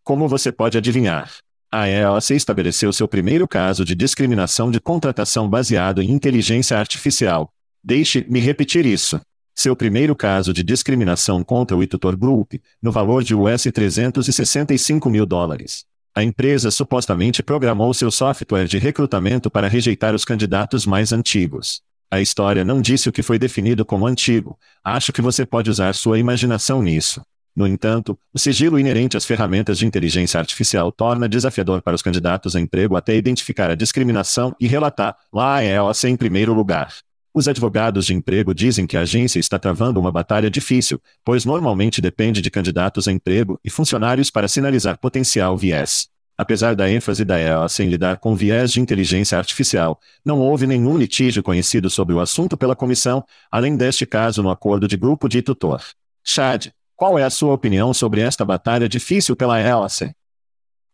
[0.05, 1.31] Como você pode adivinhar?
[1.71, 7.53] A ELC estabeleceu seu primeiro caso de discriminação de contratação baseado em inteligência artificial.
[7.83, 9.21] Deixe-me repetir isso.
[9.55, 15.27] Seu primeiro caso de discriminação contra o Itutor Group, no valor de US 365 mil
[15.27, 15.85] dólares.
[16.15, 21.81] A empresa supostamente programou seu software de recrutamento para rejeitar os candidatos mais antigos.
[22.11, 24.59] A história não disse o que foi definido como antigo.
[24.85, 27.23] Acho que você pode usar sua imaginação nisso.
[27.55, 32.57] No entanto, o sigilo inerente às ferramentas de inteligência artificial torna desafiador para os candidatos
[32.57, 36.95] a emprego até identificar a discriminação e relatar lá a EOC em primeiro lugar.
[37.35, 42.01] Os advogados de emprego dizem que a agência está travando uma batalha difícil, pois normalmente
[42.01, 46.09] depende de candidatos a emprego e funcionários para sinalizar potencial viés.
[46.37, 50.97] Apesar da ênfase da EOC em lidar com viés de inteligência artificial, não houve nenhum
[50.97, 55.41] litígio conhecido sobre o assunto pela comissão, além deste caso no acordo de grupo de
[55.41, 55.83] tutor.
[56.25, 56.69] Chad,
[57.03, 60.15] qual é a sua opinião sobre esta batalha difícil pela ELAC?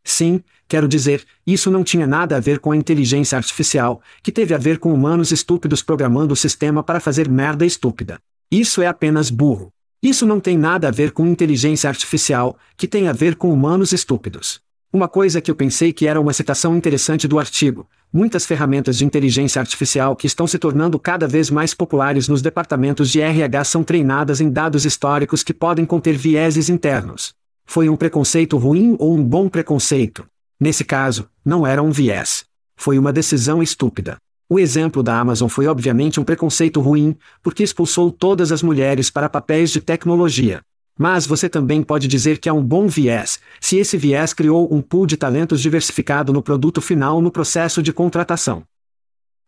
[0.02, 4.54] Sim, quero dizer, isso não tinha nada a ver com a inteligência artificial, que teve
[4.54, 8.18] a ver com humanos estúpidos programando o sistema para fazer merda estúpida.
[8.50, 9.70] Isso é apenas burro.
[10.02, 13.92] Isso não tem nada a ver com inteligência artificial, que tem a ver com humanos
[13.92, 14.62] estúpidos.
[14.90, 17.86] Uma coisa que eu pensei que era uma citação interessante do artigo.
[18.10, 23.10] Muitas ferramentas de inteligência artificial que estão se tornando cada vez mais populares nos departamentos
[23.10, 27.34] de RH são treinadas em dados históricos que podem conter vieses internos.
[27.66, 30.26] Foi um preconceito ruim ou um bom preconceito?
[30.58, 32.46] Nesse caso, não era um viés.
[32.74, 34.16] Foi uma decisão estúpida.
[34.48, 39.28] O exemplo da Amazon foi obviamente um preconceito ruim, porque expulsou todas as mulheres para
[39.28, 40.62] papéis de tecnologia.
[40.98, 44.82] Mas você também pode dizer que há um bom viés, se esse viés criou um
[44.82, 48.64] pool de talentos diversificado no produto final no processo de contratação.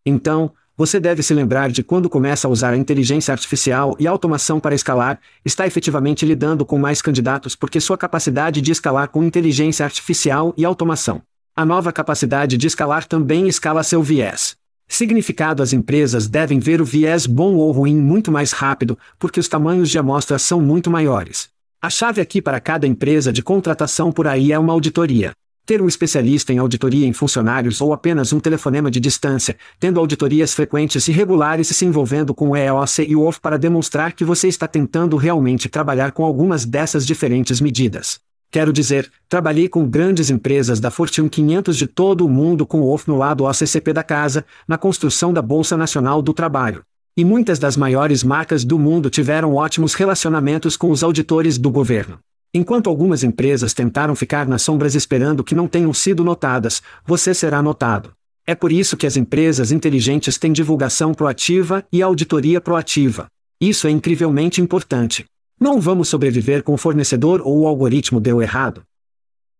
[0.05, 4.59] Então, você deve se lembrar de quando começa a usar a inteligência artificial e automação
[4.61, 9.83] para escalar, está efetivamente lidando com mais candidatos porque sua capacidade de escalar com inteligência
[9.83, 11.21] artificial e automação.
[11.53, 14.60] A nova capacidade de escalar também escala seu viés.
[14.93, 19.47] Significado as empresas devem ver o viés bom ou ruim muito mais rápido, porque os
[19.47, 21.47] tamanhos de amostra são muito maiores.
[21.81, 25.31] A chave aqui para cada empresa de contratação por aí é uma auditoria.
[25.65, 30.53] Ter um especialista em auditoria em funcionários ou apenas um telefonema de distância, tendo auditorias
[30.53, 34.25] frequentes e regulares e se envolvendo com o EOC e o OF para demonstrar que
[34.25, 38.19] você está tentando realmente trabalhar com algumas dessas diferentes medidas.
[38.51, 42.93] Quero dizer, trabalhei com grandes empresas da Fortune 500 de todo o mundo com o
[42.93, 46.81] OF no lado OCCP da casa, na construção da Bolsa Nacional do Trabalho.
[47.15, 52.19] E muitas das maiores marcas do mundo tiveram ótimos relacionamentos com os auditores do governo.
[52.53, 57.61] Enquanto algumas empresas tentaram ficar nas sombras esperando que não tenham sido notadas, você será
[57.61, 58.11] notado.
[58.45, 63.27] É por isso que as empresas inteligentes têm divulgação proativa e auditoria proativa.
[63.61, 65.23] Isso é incrivelmente importante.
[65.61, 68.83] Não vamos sobreviver com o fornecedor ou o algoritmo deu errado.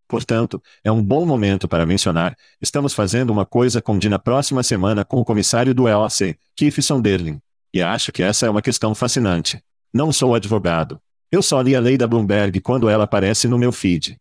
[0.07, 5.05] Portanto, é um bom momento para mencionar, estamos fazendo uma coisa com na próxima semana
[5.05, 7.39] com o comissário do EOC, Keith Sonderling.
[7.71, 9.63] E acho que essa é uma questão fascinante.
[9.93, 10.99] Não sou advogado.
[11.31, 14.17] Eu só li a lei da Bloomberg quando ela aparece no meu feed.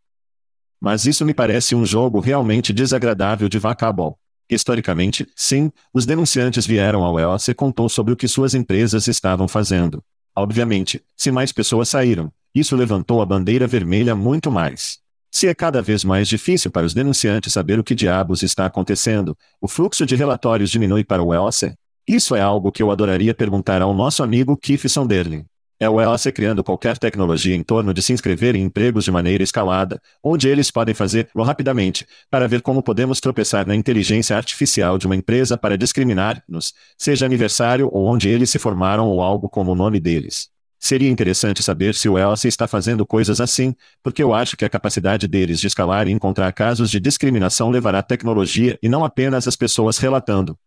[0.79, 4.19] Mas isso me parece um jogo realmente desagradável de vacabol.
[4.51, 9.49] Historicamente, sim, os denunciantes vieram ao EOC e contou sobre o que suas empresas estavam
[9.49, 10.05] fazendo.
[10.37, 14.99] Obviamente, se mais pessoas saíram, isso levantou a bandeira vermelha muito mais.
[15.31, 19.37] Se é cada vez mais difícil para os denunciantes saber o que diabos está acontecendo,
[19.61, 21.75] o fluxo de relatórios diminui para o EOC?
[22.07, 25.45] Isso é algo que eu adoraria perguntar ao nosso amigo Keith Sonderling.
[25.83, 29.43] É o ELAC criando qualquer tecnologia em torno de se inscrever em empregos de maneira
[29.43, 35.07] escalada, onde eles podem fazer rapidamente, para ver como podemos tropeçar na inteligência artificial de
[35.07, 39.75] uma empresa para discriminar-nos, seja aniversário ou onde eles se formaram ou algo como o
[39.75, 40.51] nome deles.
[40.79, 44.71] Seria interessante saber se o ELAC está fazendo coisas assim, porque eu acho que a
[44.71, 49.57] capacidade deles de escalar e encontrar casos de discriminação levará tecnologia e não apenas as
[49.57, 50.59] pessoas relatando.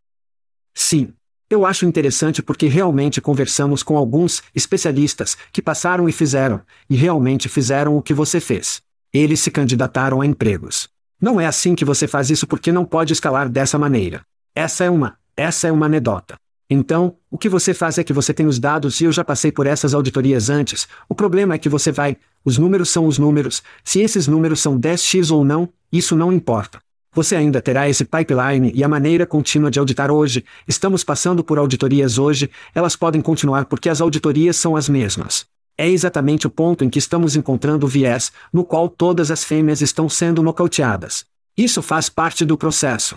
[0.74, 1.14] Sim,
[1.54, 7.48] eu acho interessante porque realmente conversamos com alguns especialistas que passaram e fizeram, e realmente
[7.48, 8.82] fizeram o que você fez.
[9.14, 10.90] Eles se candidataram a empregos.
[11.22, 14.22] Não é assim que você faz isso porque não pode escalar dessa maneira.
[14.56, 16.36] Essa é uma, essa é uma anedota.
[16.70, 19.52] Então, o que você faz é que você tem os dados e eu já passei
[19.52, 20.88] por essas auditorias antes.
[21.08, 24.80] O problema é que você vai, os números são os números, se esses números são
[24.80, 26.82] 10x ou não, isso não importa.
[27.14, 30.44] Você ainda terá esse pipeline e a maneira contínua de auditar hoje.
[30.68, 35.46] Estamos passando por auditorias hoje, elas podem continuar porque as auditorias são as mesmas.
[35.78, 39.82] É exatamente o ponto em que estamos encontrando o viés, no qual todas as fêmeas
[39.82, 41.24] estão sendo nocauteadas.
[41.56, 43.16] Isso faz parte do processo.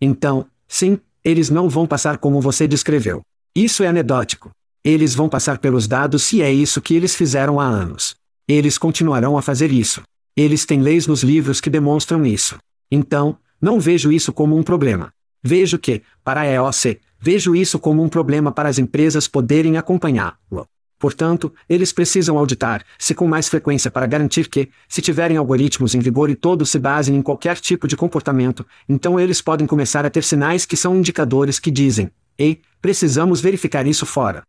[0.00, 3.22] Então, sim, eles não vão passar como você descreveu.
[3.54, 4.50] Isso é anedótico.
[4.84, 8.16] Eles vão passar pelos dados se é isso que eles fizeram há anos.
[8.46, 10.02] Eles continuarão a fazer isso.
[10.36, 12.58] Eles têm leis nos livros que demonstram isso.
[12.94, 15.12] Então, não vejo isso como um problema.
[15.42, 20.68] Vejo que, para a EOC, vejo isso como um problema para as empresas poderem acompanhá-lo.
[20.96, 26.30] Portanto, eles precisam auditar-se com mais frequência para garantir que, se tiverem algoritmos em vigor
[26.30, 30.22] e todos se basem em qualquer tipo de comportamento, então eles podem começar a ter
[30.22, 34.44] sinais que são indicadores que dizem: Ei, precisamos verificar isso fora.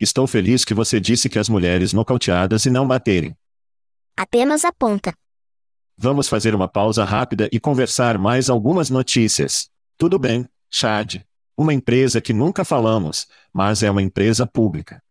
[0.00, 3.36] Estou feliz que você disse que as mulheres nocauteadas e não baterem.
[4.16, 5.12] Apenas aponta.
[6.00, 9.68] Vamos fazer uma pausa rápida e conversar mais algumas notícias.
[9.98, 11.16] Tudo bem, Chad?
[11.56, 15.02] Uma empresa que nunca falamos, mas é uma empresa pública.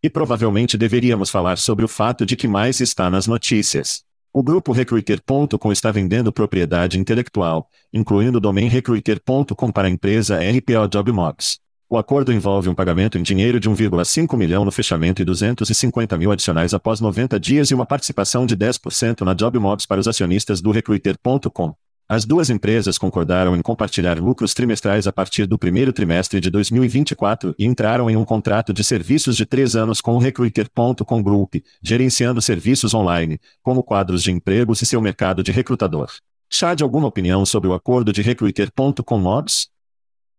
[0.00, 4.04] E provavelmente deveríamos falar sobre o fato de que mais está nas notícias.
[4.32, 10.88] O grupo Recruiter.com está vendendo propriedade intelectual, incluindo o domain Recruiter.com para a empresa RPO
[10.88, 11.61] JobMobs.
[11.92, 16.32] O acordo envolve um pagamento em dinheiro de 1,5 milhão no fechamento e 250 mil
[16.32, 20.70] adicionais após 90 dias e uma participação de 10% na JobMobs para os acionistas do
[20.70, 21.74] Recruiter.com.
[22.08, 27.54] As duas empresas concordaram em compartilhar lucros trimestrais a partir do primeiro trimestre de 2024
[27.58, 32.40] e entraram em um contrato de serviços de três anos com o Recruiter.com Group, gerenciando
[32.40, 36.10] serviços online, como quadros de empregos e seu mercado de recrutador.
[36.48, 39.68] Chad, alguma opinião sobre o acordo de Recruiter.com Mods?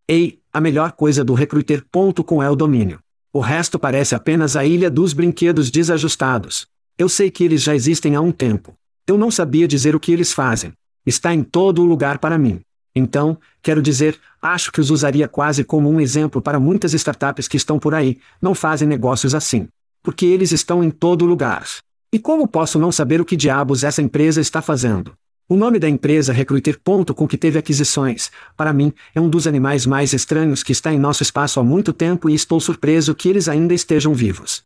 [0.10, 3.00] Ei, a melhor coisa do Recruiter.com é o domínio.
[3.34, 6.68] O resto parece apenas a ilha dos brinquedos desajustados.
[6.96, 8.76] Eu sei que eles já existem há um tempo.
[9.08, 10.72] Eu não sabia dizer o que eles fazem.
[11.04, 12.62] Está em todo o lugar para mim.
[12.96, 17.58] Então, quero dizer, acho que os usaria quase como um exemplo para muitas startups que
[17.58, 19.68] estão por aí, não fazem negócios assim.
[20.04, 21.66] Porque eles estão em todo lugar.
[22.14, 25.14] E como posso não saber o que diabos essa empresa está fazendo?
[25.54, 30.12] O nome da empresa Recruiter.com que teve aquisições, para mim, é um dos animais mais
[30.12, 33.72] estranhos que está em nosso espaço há muito tempo e estou surpreso que eles ainda
[33.72, 34.64] estejam vivos.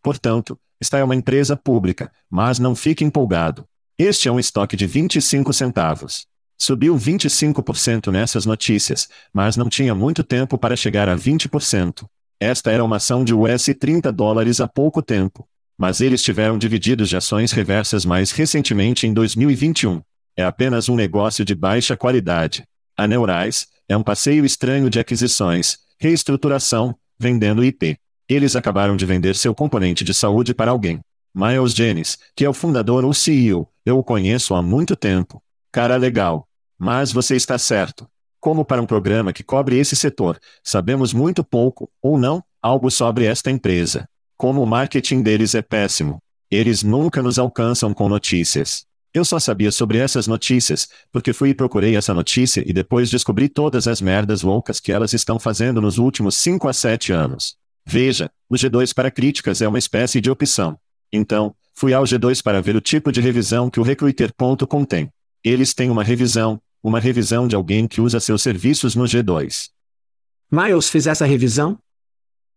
[0.00, 3.66] Portanto, esta é uma empresa pública, mas não fique empolgado.
[3.98, 6.24] Este é um estoque de 25 centavos.
[6.56, 12.06] Subiu 25% nessas notícias, mas não tinha muito tempo para chegar a 20%.
[12.38, 15.48] Esta era uma ação de US 30 dólares há pouco tempo.
[15.78, 20.00] Mas eles tiveram divididos de ações reversas mais recentemente em 2021.
[20.36, 22.64] É apenas um negócio de baixa qualidade.
[22.96, 27.98] A Neurais é um passeio estranho de aquisições, reestruturação, vendendo IP.
[28.28, 31.00] Eles acabaram de vender seu componente de saúde para alguém.
[31.34, 35.42] Miles Jennings, que é o fundador ou CEO, eu o conheço há muito tempo.
[35.70, 36.48] Cara legal.
[36.78, 38.08] Mas você está certo.
[38.40, 43.24] Como para um programa que cobre esse setor, sabemos muito pouco, ou não, algo sobre
[43.24, 44.08] esta empresa.
[44.36, 46.18] Como o marketing deles é péssimo.
[46.50, 48.84] Eles nunca nos alcançam com notícias.
[49.14, 53.48] Eu só sabia sobre essas notícias, porque fui e procurei essa notícia e depois descobri
[53.48, 57.56] todas as merdas loucas que elas estão fazendo nos últimos 5 a 7 anos.
[57.86, 60.78] Veja, o G2 para críticas é uma espécie de opção.
[61.10, 65.08] Então, fui ao G2 para ver o tipo de revisão que o Recruiter.com tem.
[65.42, 69.70] Eles têm uma revisão, uma revisão de alguém que usa seus serviços no G2.
[70.50, 71.78] Miles fez essa revisão?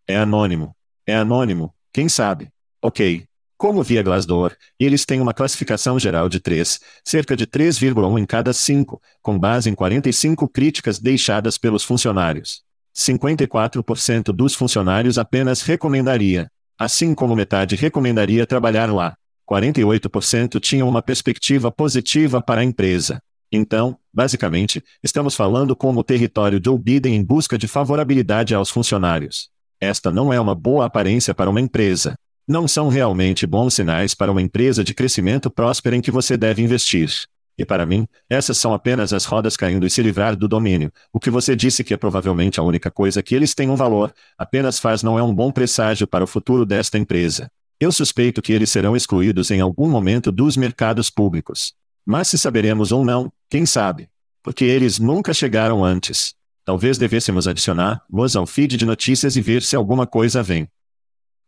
[0.06, 0.76] É anônimo.
[1.10, 2.50] É anônimo, quem sabe?
[2.84, 3.26] Ok.
[3.58, 8.54] Como via Glassdoor, eles têm uma classificação geral de 3, cerca de 3,1 em cada
[8.54, 12.62] 5, com base em 45 críticas deixadas pelos funcionários.
[12.96, 16.48] 54% dos funcionários apenas recomendaria,
[16.78, 19.18] assim como metade recomendaria trabalhar lá.
[19.50, 23.20] 48% tinham uma perspectiva positiva para a empresa.
[23.52, 29.50] Então, basicamente, estamos falando como o território Joe Biden em busca de favorabilidade aos funcionários.
[29.82, 32.16] Esta não é uma boa aparência para uma empresa.
[32.46, 36.62] Não são realmente bons sinais para uma empresa de crescimento próspera em que você deve
[36.62, 37.10] investir.
[37.58, 40.92] E para mim, essas são apenas as rodas caindo e se livrar do domínio.
[41.14, 44.14] O que você disse que é provavelmente a única coisa que eles têm um valor,
[44.38, 47.50] apenas faz não é um bom presságio para o futuro desta empresa.
[47.80, 51.74] Eu suspeito que eles serão excluídos em algum momento dos mercados públicos.
[52.06, 54.10] Mas se saberemos ou não, quem sabe?
[54.44, 56.34] Porque eles nunca chegaram antes.
[56.70, 60.70] Talvez devêssemos adicionar-los ao feed de notícias e ver se alguma coisa vem.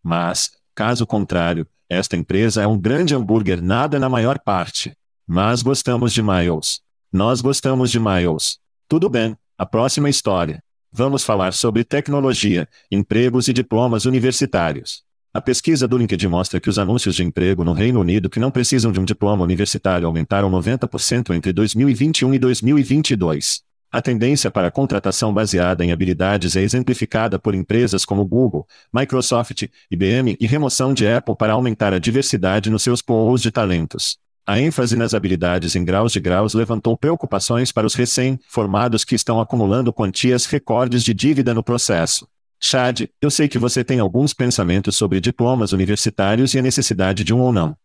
[0.02, 4.98] Mas, caso contrário, esta empresa é um grande hambúrguer nada na maior parte.
[5.28, 6.82] Mas gostamos de Miles.
[7.14, 8.58] Nós gostamos de Miles.
[8.90, 10.60] Tudo bem, a próxima história.
[10.92, 15.04] Vamos falar sobre tecnologia, empregos e diplomas universitários.
[15.32, 18.50] A pesquisa do LinkedIn mostra que os anúncios de emprego no Reino Unido que não
[18.50, 23.70] precisam de um diploma universitário aumentaram 90% entre 2021 e 2022.
[23.92, 29.68] A tendência para a contratação baseada em habilidades é exemplificada por empresas como Google, Microsoft,
[29.92, 34.18] IBM e remoção de Apple para aumentar a diversidade nos seus pools de talentos.
[34.48, 39.42] A ênfase nas habilidades em graus de graus levantou preocupações para os recém-formados que estão
[39.42, 42.26] acumulando quantias recordes de dívida no processo.
[42.62, 47.34] Chad, eu sei que você tem alguns pensamentos sobre diplomas universitários e a necessidade de
[47.34, 47.76] um ou não.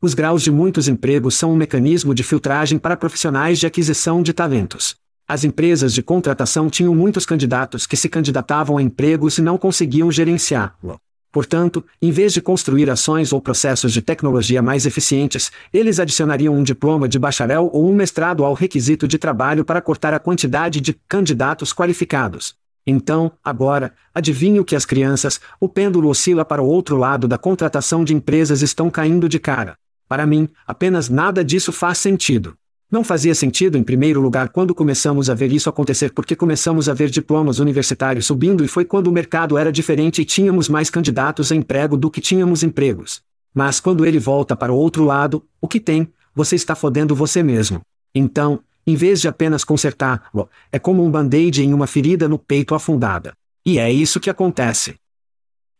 [0.00, 4.32] Os graus de muitos empregos são um mecanismo de filtragem para profissionais de aquisição de
[4.32, 5.02] talentos.
[5.26, 10.12] As empresas de contratação tinham muitos candidatos que se candidatavam a empregos e não conseguiam
[10.12, 11.00] gerenciá-lo.
[11.32, 16.62] Portanto, em vez de construir ações ou processos de tecnologia mais eficientes, eles adicionariam um
[16.62, 20.92] diploma de bacharel ou um mestrado ao requisito de trabalho para cortar a quantidade de
[21.08, 22.54] candidatos qualificados.
[22.86, 27.38] Então, agora, adivinhe o que as crianças, o pêndulo oscila para o outro lado da
[27.38, 29.74] contratação de empresas estão caindo de cara.
[30.06, 32.54] Para mim, apenas nada disso faz sentido.
[32.94, 36.94] Não fazia sentido em primeiro lugar quando começamos a ver isso acontecer porque começamos a
[36.94, 41.50] ver diplomas universitários subindo e foi quando o mercado era diferente e tínhamos mais candidatos
[41.50, 43.20] a emprego do que tínhamos empregos.
[43.52, 46.08] Mas quando ele volta para o outro lado, o que tem?
[46.36, 47.80] Você está fodendo você mesmo.
[48.14, 52.76] Então, em vez de apenas consertar-lo, é como um band-aid em uma ferida no peito
[52.76, 53.34] afundada.
[53.66, 54.94] E é isso que acontece.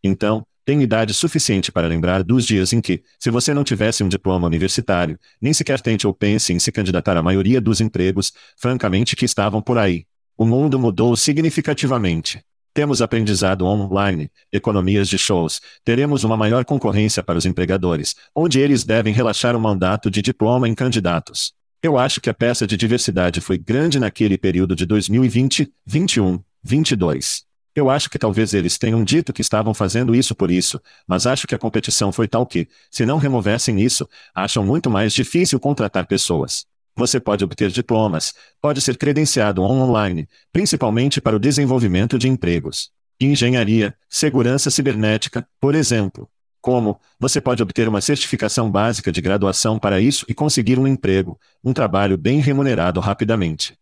[0.03, 4.09] Então, tem idade suficiente para lembrar dos dias em que, se você não tivesse um
[4.09, 9.15] diploma universitário, nem sequer tente ou pense em se candidatar à maioria dos empregos, francamente,
[9.15, 10.07] que estavam por aí.
[10.37, 12.43] O mundo mudou significativamente.
[12.73, 18.83] Temos aprendizado online, economias de shows, teremos uma maior concorrência para os empregadores, onde eles
[18.83, 21.53] devem relaxar o mandato de diploma em candidatos.
[21.81, 27.54] Eu acho que a peça de diversidade foi grande naquele período de 2020, 21, 22.
[27.75, 31.47] Eu acho que talvez eles tenham dito que estavam fazendo isso por isso, mas acho
[31.47, 36.07] que a competição foi tal que, se não removessem isso, acham muito mais difícil contratar
[36.07, 36.64] pessoas.
[36.97, 42.93] Você pode obter diplomas, pode ser credenciado online, principalmente para o desenvolvimento de empregos.
[43.20, 46.29] Engenharia, segurança cibernética, por exemplo.
[46.61, 51.39] Como, você pode obter uma certificação básica de graduação para isso e conseguir um emprego,
[51.62, 53.77] um trabalho bem remunerado rapidamente.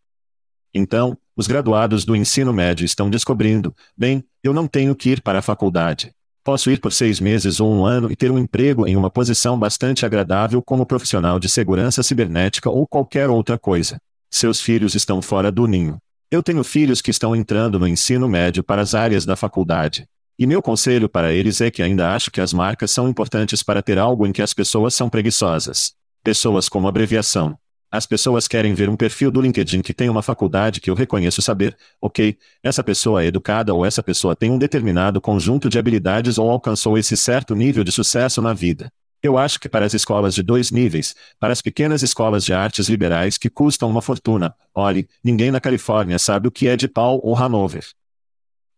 [0.75, 5.39] Então, os graduados do ensino médio estão descobrindo: bem, eu não tenho que ir para
[5.39, 6.13] a faculdade.
[6.45, 9.57] Posso ir por seis meses ou um ano e ter um emprego em uma posição
[9.57, 13.99] bastante agradável como profissional de segurança cibernética ou qualquer outra coisa.
[14.29, 15.99] Seus filhos estão fora do ninho.
[16.31, 20.07] Eu tenho filhos que estão entrando no ensino médio para as áreas da faculdade.
[20.39, 23.83] E meu conselho para eles é que ainda acho que as marcas são importantes para
[23.83, 25.93] ter algo em que as pessoas são preguiçosas.
[26.25, 27.57] Pessoas como abreviação.
[27.93, 31.43] As pessoas querem ver um perfil do LinkedIn que tem uma faculdade que eu reconheço
[31.43, 36.39] saber, ok, essa pessoa é educada ou essa pessoa tem um determinado conjunto de habilidades
[36.39, 38.91] ou alcançou esse certo nível de sucesso na vida.
[39.23, 42.89] Eu acho que para as escolas de dois níveis, para as pequenas escolas de artes
[42.89, 47.21] liberais que custam uma fortuna, olhe, ninguém na Califórnia sabe o que é de Paul
[47.23, 47.85] ou Hanover.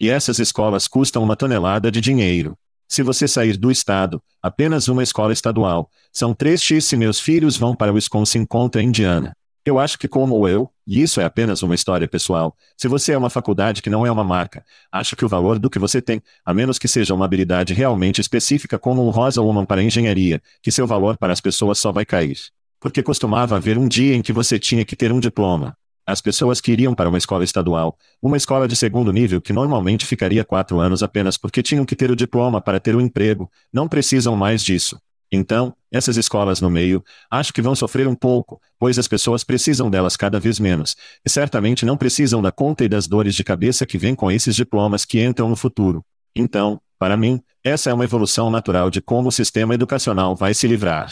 [0.01, 2.59] E essas escolas custam uma tonelada de dinheiro.
[2.89, 7.74] Se você sair do estado, apenas uma escola estadual, são 3x se meus filhos vão
[7.74, 9.35] para Wisconsin contra Indiana.
[9.66, 13.18] Eu acho que como eu, e isso é apenas uma história pessoal, se você é
[13.18, 14.62] uma faculdade que não é uma marca,
[14.93, 18.20] acho que o valor do que você tem, a menos que seja uma habilidade realmente
[18.20, 22.05] específica como um Rosa Woman para engenharia, que seu valor para as pessoas só vai
[22.05, 22.37] cair.
[22.78, 25.74] Porque costumava haver um dia em que você tinha que ter um diploma.
[26.07, 30.05] As pessoas que iriam para uma escola estadual, uma escola de segundo nível que normalmente
[30.05, 33.89] ficaria quatro anos apenas porque tinham que ter o diploma para ter o emprego, não
[33.89, 34.99] precisam mais disso.
[35.33, 39.91] Então, essas escolas no meio, acho que vão sofrer um pouco, pois as pessoas precisam
[39.91, 40.95] delas cada vez menos,
[41.25, 44.55] e certamente não precisam da conta e das dores de cabeça que vêm com esses
[44.55, 46.05] diplomas que entram no futuro.
[46.37, 50.67] Então, para mim, essa é uma evolução natural de como o sistema educacional vai se
[50.69, 51.11] livrar.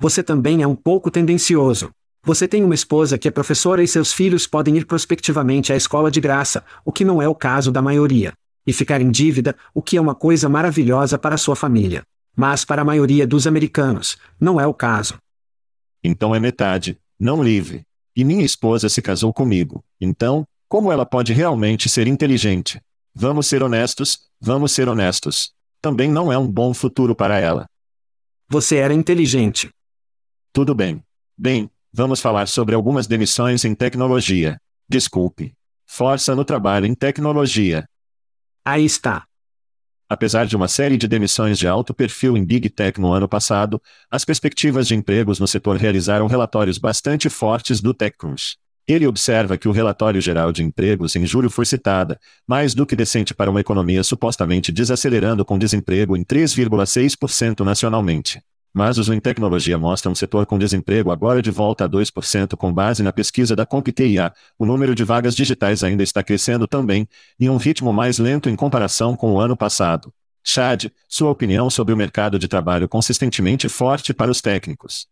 [0.00, 1.90] Você também é um pouco tendencioso.
[2.28, 6.10] Você tem uma esposa que é professora e seus filhos podem ir prospectivamente à escola
[6.10, 8.34] de graça, o que não é o caso da maioria.
[8.66, 12.02] E ficar em dívida, o que é uma coisa maravilhosa para sua família.
[12.36, 15.16] Mas para a maioria dos americanos, não é o caso.
[16.04, 17.80] Então é metade, não livre.
[18.14, 19.82] E minha esposa se casou comigo.
[19.98, 22.78] Então, como ela pode realmente ser inteligente?
[23.14, 25.54] Vamos ser honestos, vamos ser honestos.
[25.80, 27.64] Também não é um bom futuro para ela.
[28.50, 29.70] Você era inteligente.
[30.52, 31.02] Tudo bem.
[31.38, 34.60] Bem, Vamos falar sobre algumas demissões em tecnologia.
[34.88, 35.54] Desculpe.
[35.86, 37.88] Força no trabalho em tecnologia.
[38.64, 39.24] Aí está.
[40.08, 43.80] Apesar de uma série de demissões de alto perfil em Big Tech no ano passado,
[44.10, 48.56] as perspectivas de empregos no setor realizaram relatórios bastante fortes do TechCrunch.
[48.86, 52.96] Ele observa que o relatório geral de empregos em julho foi citada, mais do que
[52.96, 58.40] decente para uma economia supostamente desacelerando com desemprego em 3,6% nacionalmente.
[58.72, 62.72] Mas os em tecnologia mostram um setor com desemprego agora de volta a 2% com
[62.72, 64.32] base na pesquisa da CompTIA.
[64.58, 67.08] O número de vagas digitais ainda está crescendo também,
[67.40, 70.12] em um ritmo mais lento em comparação com o ano passado.
[70.44, 75.06] Chad, sua opinião sobre o mercado de trabalho consistentemente forte para os técnicos.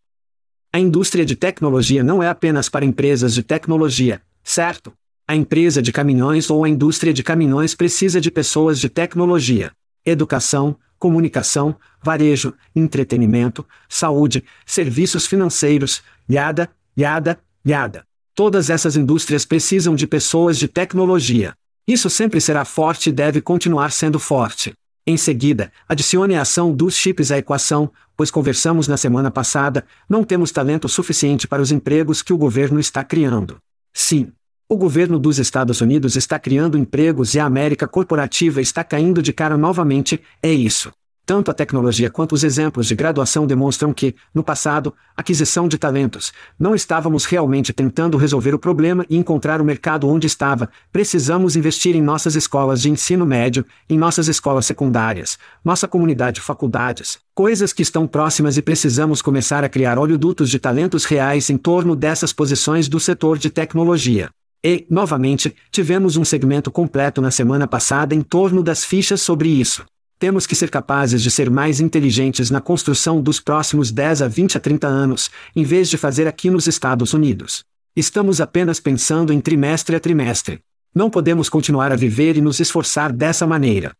[0.73, 4.93] A indústria de tecnologia não é apenas para empresas de tecnologia, certo?
[5.29, 9.73] A empresa de caminhões ou a indústria de caminhões precisa de pessoas de tecnologia.
[10.05, 18.05] Educação, comunicação, varejo, entretenimento, saúde, serviços financeiros, yada, yada, yada.
[18.35, 21.55] Todas essas indústrias precisam de pessoas de tecnologia.
[21.87, 24.75] Isso sempre será forte e deve continuar sendo forte.
[25.07, 30.25] Em seguida, adicione a ação dos chips à equação, pois conversamos na semana passada, não
[30.25, 33.59] temos talento suficiente para os empregos que o governo está criando.
[33.95, 34.33] Sim.
[34.69, 39.33] O governo dos Estados Unidos está criando empregos e a América corporativa está caindo de
[39.33, 40.91] cara novamente, é isso.
[41.25, 46.33] Tanto a tecnologia quanto os exemplos de graduação demonstram que, no passado, aquisição de talentos,
[46.59, 50.69] não estávamos realmente tentando resolver o problema e encontrar o mercado onde estava.
[50.91, 56.41] Precisamos investir em nossas escolas de ensino médio, em nossas escolas secundárias, nossa comunidade de
[56.41, 61.57] faculdades, coisas que estão próximas e precisamos começar a criar oleodutos de talentos reais em
[61.57, 64.29] torno dessas posições do setor de tecnologia.
[64.65, 69.85] E, novamente, tivemos um segmento completo na semana passada em torno das fichas sobre isso.
[70.19, 74.57] Temos que ser capazes de ser mais inteligentes na construção dos próximos 10 a 20
[74.57, 77.65] a 30 anos, em vez de fazer aqui nos Estados Unidos.
[77.95, 80.61] Estamos apenas pensando em trimestre a trimestre.
[80.95, 83.95] Não podemos continuar a viver e nos esforçar dessa maneira.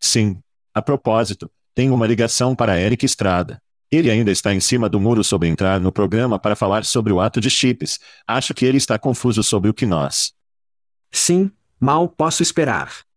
[0.00, 0.38] Sim.
[0.74, 3.60] A propósito, tenho uma ligação para Eric Estrada.
[3.90, 7.20] Ele ainda está em cima do muro sobre entrar no programa para falar sobre o
[7.20, 7.98] ato de chips.
[8.26, 10.32] Acho que ele está confuso sobre o que nós.
[11.10, 13.08] Sim, mal posso esperar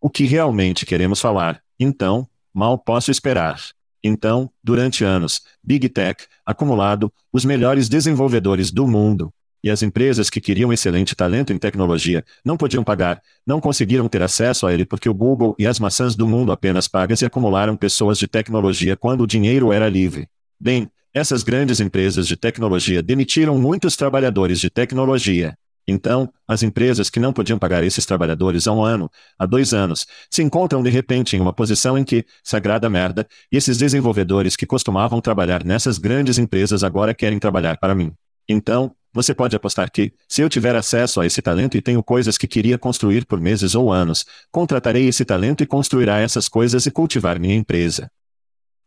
[0.00, 1.60] o que realmente queremos falar.
[1.80, 3.60] Então, mal posso esperar.
[4.02, 9.32] Então, durante anos, Big Tech, acumulado, os melhores desenvolvedores do mundo.
[9.66, 14.22] E as empresas que queriam excelente talento em tecnologia, não podiam pagar, não conseguiram ter
[14.22, 17.76] acesso a ele porque o Google e as maçãs do mundo apenas pagas e acumularam
[17.76, 20.28] pessoas de tecnologia quando o dinheiro era livre.
[20.60, 25.58] Bem, essas grandes empresas de tecnologia demitiram muitos trabalhadores de tecnologia.
[25.84, 30.06] Então, as empresas que não podiam pagar esses trabalhadores há um ano, há dois anos,
[30.30, 35.20] se encontram de repente em uma posição em que, sagrada merda, esses desenvolvedores que costumavam
[35.20, 38.12] trabalhar nessas grandes empresas agora querem trabalhar para mim.
[38.48, 42.36] Então, você pode apostar que, se eu tiver acesso a esse talento e tenho coisas
[42.36, 46.90] que queria construir por meses ou anos, contratarei esse talento e construirá essas coisas e
[46.90, 48.10] cultivar minha empresa.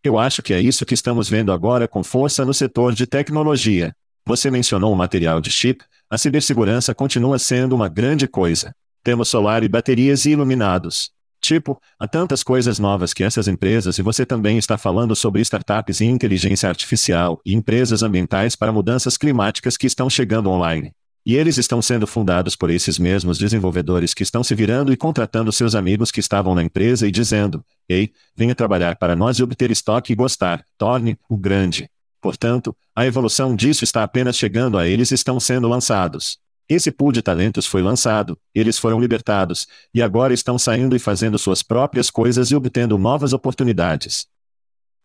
[0.04, 3.92] Eu acho que é isso que estamos vendo agora com força no setor de tecnologia.
[4.24, 8.72] Você mencionou o material de chip, a cibersegurança continua sendo uma grande coisa.
[9.04, 11.10] Temos solar e baterias e iluminados.
[11.42, 16.02] Tipo, há tantas coisas novas que essas empresas e você também está falando sobre startups
[16.02, 20.94] e inteligência artificial e empresas ambientais para mudanças climáticas que estão chegando online.
[21.26, 25.52] E eles estão sendo fundados por esses mesmos desenvolvedores que estão se virando e contratando
[25.52, 29.70] seus amigos que estavam na empresa e dizendo: Ei, venha trabalhar para nós e obter
[29.70, 31.90] estoque e gostar, torne o grande.
[32.22, 36.38] Portanto, a evolução disso está apenas chegando a eles estão sendo lançados.
[36.70, 41.40] Esse pool de talentos foi lançado, eles foram libertados, e agora estão saindo e fazendo
[41.40, 44.28] suas próprias coisas e obtendo novas oportunidades.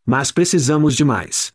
[0.04, 1.54] Mas precisamos de mais.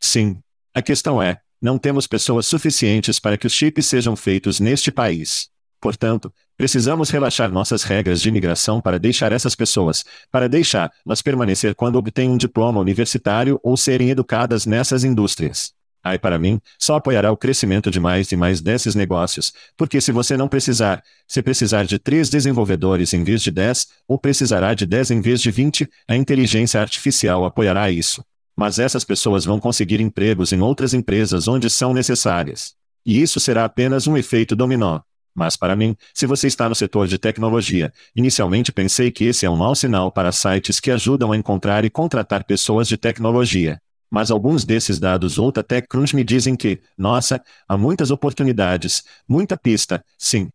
[0.00, 0.38] Sim.
[0.74, 5.48] A questão é: não temos pessoas suficientes para que os chips sejam feitos neste país.
[5.80, 11.96] Portanto, precisamos relaxar nossas regras de imigração para deixar essas pessoas, para deixá-las permanecer quando
[11.96, 15.72] obtêm um diploma universitário ou serem educadas nessas indústrias.
[16.02, 20.10] Ai, para mim, só apoiará o crescimento de mais e mais desses negócios, porque se
[20.12, 24.86] você não precisar, se precisar de três desenvolvedores em vez de dez, ou precisará de
[24.86, 28.24] dez em vez de vinte, a inteligência artificial apoiará isso.
[28.56, 32.74] Mas essas pessoas vão conseguir empregos em outras empresas onde são necessárias.
[33.04, 35.00] E isso será apenas um efeito dominó.
[35.34, 39.50] Mas para mim, se você está no setor de tecnologia, inicialmente pensei que esse é
[39.50, 43.80] um mau sinal para sites que ajudam a encontrar e contratar pessoas de tecnologia.
[44.10, 50.04] Mas alguns desses dados Outa TechCrunch me dizem que, nossa, há muitas oportunidades, muita pista,
[50.18, 50.48] sim.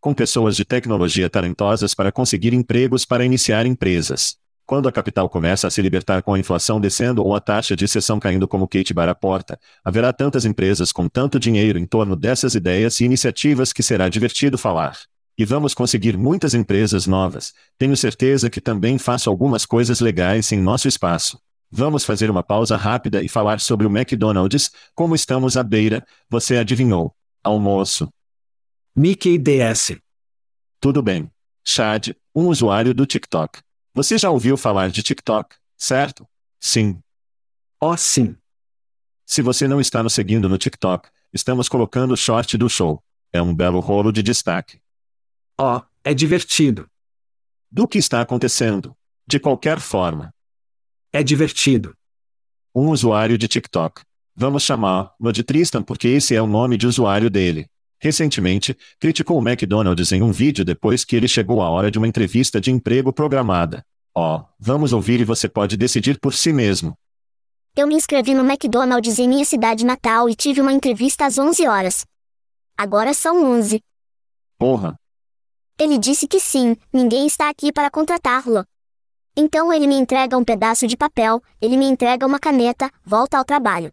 [0.00, 4.36] Com pessoas de tecnologia talentosas para conseguir empregos para iniciar empresas.
[4.66, 7.84] Quando a capital começa a se libertar com a inflação descendo ou a taxa de
[7.84, 13.00] exceção caindo como Kate porta, haverá tantas empresas com tanto dinheiro em torno dessas ideias
[13.00, 14.98] e iniciativas que será divertido falar.
[15.36, 17.52] E vamos conseguir muitas empresas novas.
[17.78, 21.38] Tenho certeza que também faço algumas coisas legais em nosso espaço.
[21.74, 26.58] Vamos fazer uma pausa rápida e falar sobre o McDonald's, como estamos à beira, você
[26.58, 27.16] adivinhou.
[27.42, 28.12] Almoço.
[28.94, 29.96] Mickey DS.
[30.78, 31.30] Tudo bem.
[31.64, 33.60] Chad, um usuário do TikTok.
[33.94, 36.28] Você já ouviu falar de TikTok, certo?
[36.60, 37.00] Sim.
[37.80, 38.36] Oh, sim.
[39.24, 43.02] Se você não está nos seguindo no TikTok, estamos colocando o short do show.
[43.32, 44.78] É um belo rolo de destaque.
[45.58, 46.86] Oh, é divertido.
[47.70, 48.94] Do que está acontecendo?
[49.26, 50.34] De qualquer forma.
[51.12, 51.94] É divertido.
[52.74, 54.02] Um usuário de TikTok.
[54.34, 57.66] Vamos chamá-lo de Tristan porque esse é o nome de usuário dele
[58.02, 62.08] recentemente, criticou o McDonald's em um vídeo depois que ele chegou à hora de uma
[62.08, 63.84] entrevista de emprego programada.
[64.12, 66.98] Ó, oh, vamos ouvir e você pode decidir por si mesmo.
[67.76, 71.66] Eu me inscrevi no McDonald's em minha cidade natal e tive uma entrevista às 11
[71.68, 72.04] horas.
[72.76, 73.80] Agora são 11.
[74.58, 74.96] Porra.
[75.78, 78.64] Ele disse que sim, ninguém está aqui para contratá-lo.
[79.36, 83.44] Então ele me entrega um pedaço de papel, ele me entrega uma caneta, volta ao
[83.44, 83.92] trabalho.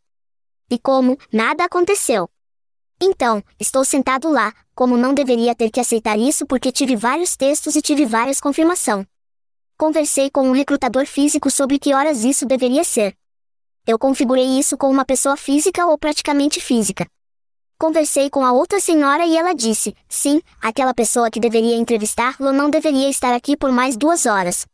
[0.70, 2.30] E como, nada aconteceu.
[3.02, 7.78] Então, estou sentado lá, como não deveria ter que aceitar isso porque tive vários textos
[7.78, 9.06] e tive várias confirmação.
[9.78, 13.16] Conversei com um recrutador físico sobre que horas isso deveria ser.
[13.88, 17.08] Eu configurei isso com uma pessoa física ou praticamente física.
[17.80, 22.70] Conversei com a outra senhora e ela disse: sim, aquela pessoa que deveria entrevistá-lo não
[22.70, 24.68] deveria estar aqui por mais duas horas.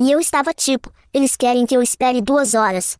[0.00, 2.96] E eu estava tipo: eles querem que eu espere duas horas.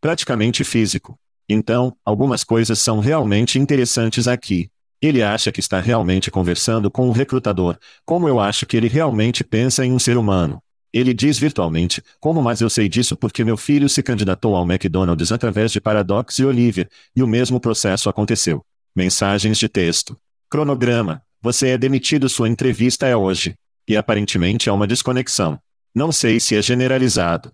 [0.00, 1.16] Praticamente físico.
[1.48, 4.68] Então, algumas coisas são realmente interessantes aqui.
[5.00, 9.44] Ele acha que está realmente conversando com o recrutador, como eu acho que ele realmente
[9.44, 10.60] pensa em um ser humano.
[10.92, 15.30] Ele diz virtualmente, como mas eu sei disso porque meu filho se candidatou ao McDonald's
[15.30, 18.64] através de Paradox e Olivia, e o mesmo processo aconteceu.
[18.96, 20.16] Mensagens de texto.
[20.50, 21.22] Cronograma.
[21.40, 23.54] Você é demitido sua entrevista é hoje.
[23.86, 25.60] E aparentemente há uma desconexão.
[25.96, 27.50] Não sei se é generalizado.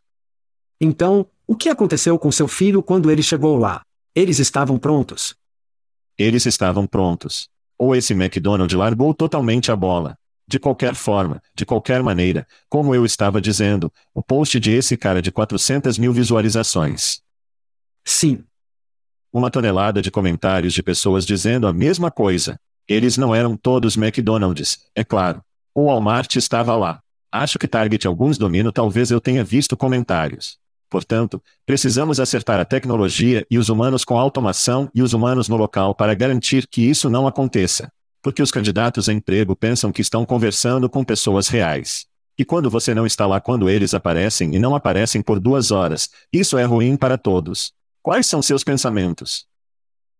[0.80, 3.82] Então, o que aconteceu com seu filho quando ele chegou lá?
[4.16, 5.36] Eles estavam prontos.
[6.18, 7.48] Eles estavam prontos.
[7.78, 10.18] Ou esse McDonald largou totalmente a bola.
[10.44, 15.22] De qualquer forma, de qualquer maneira, como eu estava dizendo, o post de esse cara
[15.22, 17.22] de 400 mil visualizações.
[18.04, 18.42] Sim.
[19.32, 22.58] Uma tonelada de comentários de pessoas dizendo a mesma coisa.
[22.88, 25.40] Eles não eram todos McDonald's, é claro.
[25.72, 27.01] O Walmart estava lá.
[27.34, 30.58] Acho que Target alguns domino talvez eu tenha visto comentários.
[30.90, 35.94] Portanto, precisamos acertar a tecnologia e os humanos com automação e os humanos no local
[35.94, 37.90] para garantir que isso não aconteça.
[38.20, 42.04] Porque os candidatos a emprego pensam que estão conversando com pessoas reais.
[42.38, 46.10] E quando você não está lá quando eles aparecem e não aparecem por duas horas,
[46.30, 47.72] isso é ruim para todos.
[48.02, 49.46] Quais são seus pensamentos?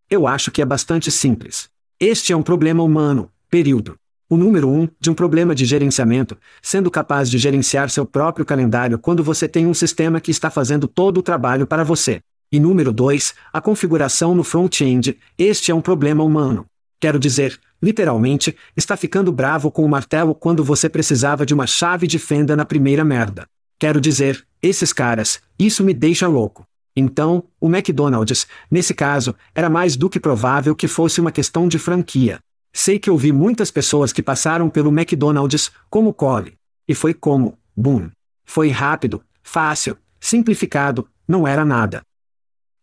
[0.08, 1.68] Eu acho que é bastante simples.
[2.00, 3.98] Este é um problema humano, período.
[4.32, 8.46] O número 1, um, de um problema de gerenciamento, sendo capaz de gerenciar seu próprio
[8.46, 12.22] calendário quando você tem um sistema que está fazendo todo o trabalho para você.
[12.50, 16.64] E número 2, a configuração no front-end, este é um problema humano.
[16.98, 22.06] Quero dizer, literalmente, está ficando bravo com o martelo quando você precisava de uma chave
[22.06, 23.46] de fenda na primeira merda.
[23.78, 26.64] Quero dizer, esses caras, isso me deixa louco.
[26.96, 31.78] Então, o McDonald's, nesse caso, era mais do que provável que fosse uma questão de
[31.78, 32.40] franquia.
[32.72, 36.54] Sei que ouvi muitas pessoas que passaram pelo McDonald's, como Cole.
[36.88, 38.10] E foi como, boom.
[38.44, 42.02] Foi rápido, fácil, simplificado, não era nada.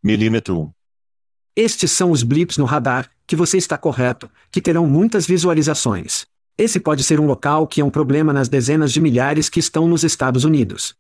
[0.04, 0.72] Milímetro 1.
[1.56, 6.26] Estes são os blips no radar, que você está correto, que terão muitas visualizações.
[6.58, 9.88] Esse pode ser um local que é um problema nas dezenas de milhares que estão
[9.88, 10.96] nos Estados Unidos.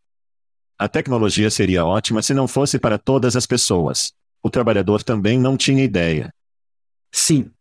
[0.77, 4.13] A tecnologia seria ótima se não fosse para todas as pessoas.
[4.41, 6.33] O trabalhador também não tinha ideia.
[7.11, 7.51] Sim,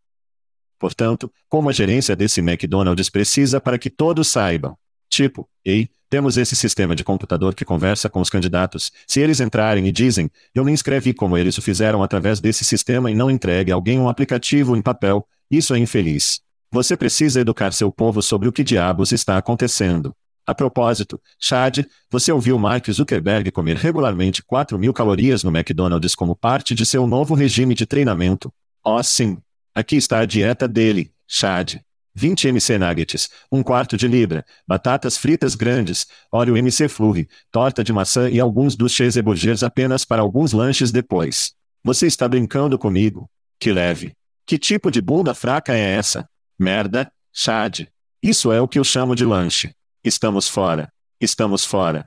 [0.78, 4.76] Portanto, como a gerência desse McDonald's precisa para que todos saibam.
[5.10, 8.92] Tipo, ei, temos esse sistema de computador que conversa com os candidatos.
[9.06, 13.10] Se eles entrarem e dizem, eu me inscrevi como eles o fizeram através desse sistema
[13.10, 16.40] e não entregue alguém um aplicativo em papel, isso é infeliz.
[16.70, 20.14] Você precisa educar seu povo sobre o que diabos está acontecendo.
[20.46, 26.34] A propósito, Chad, você ouviu Mark Zuckerberg comer regularmente 4 mil calorias no McDonald's como
[26.34, 28.50] parte de seu novo regime de treinamento?
[28.82, 29.36] Oh, sim.
[29.78, 31.76] Aqui está a dieta dele, Chad.
[32.12, 37.92] 20 MC nuggets, um quarto de libra, batatas fritas grandes, óleo MC flurry, torta de
[37.92, 41.52] maçã e alguns dos cheeseburgers apenas para alguns lanches depois.
[41.84, 43.30] Você está brincando comigo?
[43.56, 44.16] Que leve.
[44.44, 46.28] Que tipo de bunda fraca é essa?
[46.58, 47.86] Merda, Chad.
[48.20, 49.72] Isso é o que eu chamo de lanche.
[50.02, 50.92] Estamos fora.
[51.20, 52.04] Estamos fora.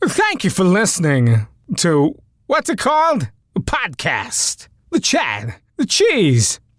[0.00, 1.46] Thank you for listening
[1.76, 3.30] to what's it called?
[3.54, 4.70] A podcast.
[4.90, 5.56] The Chad.
[5.76, 6.62] The Cheese.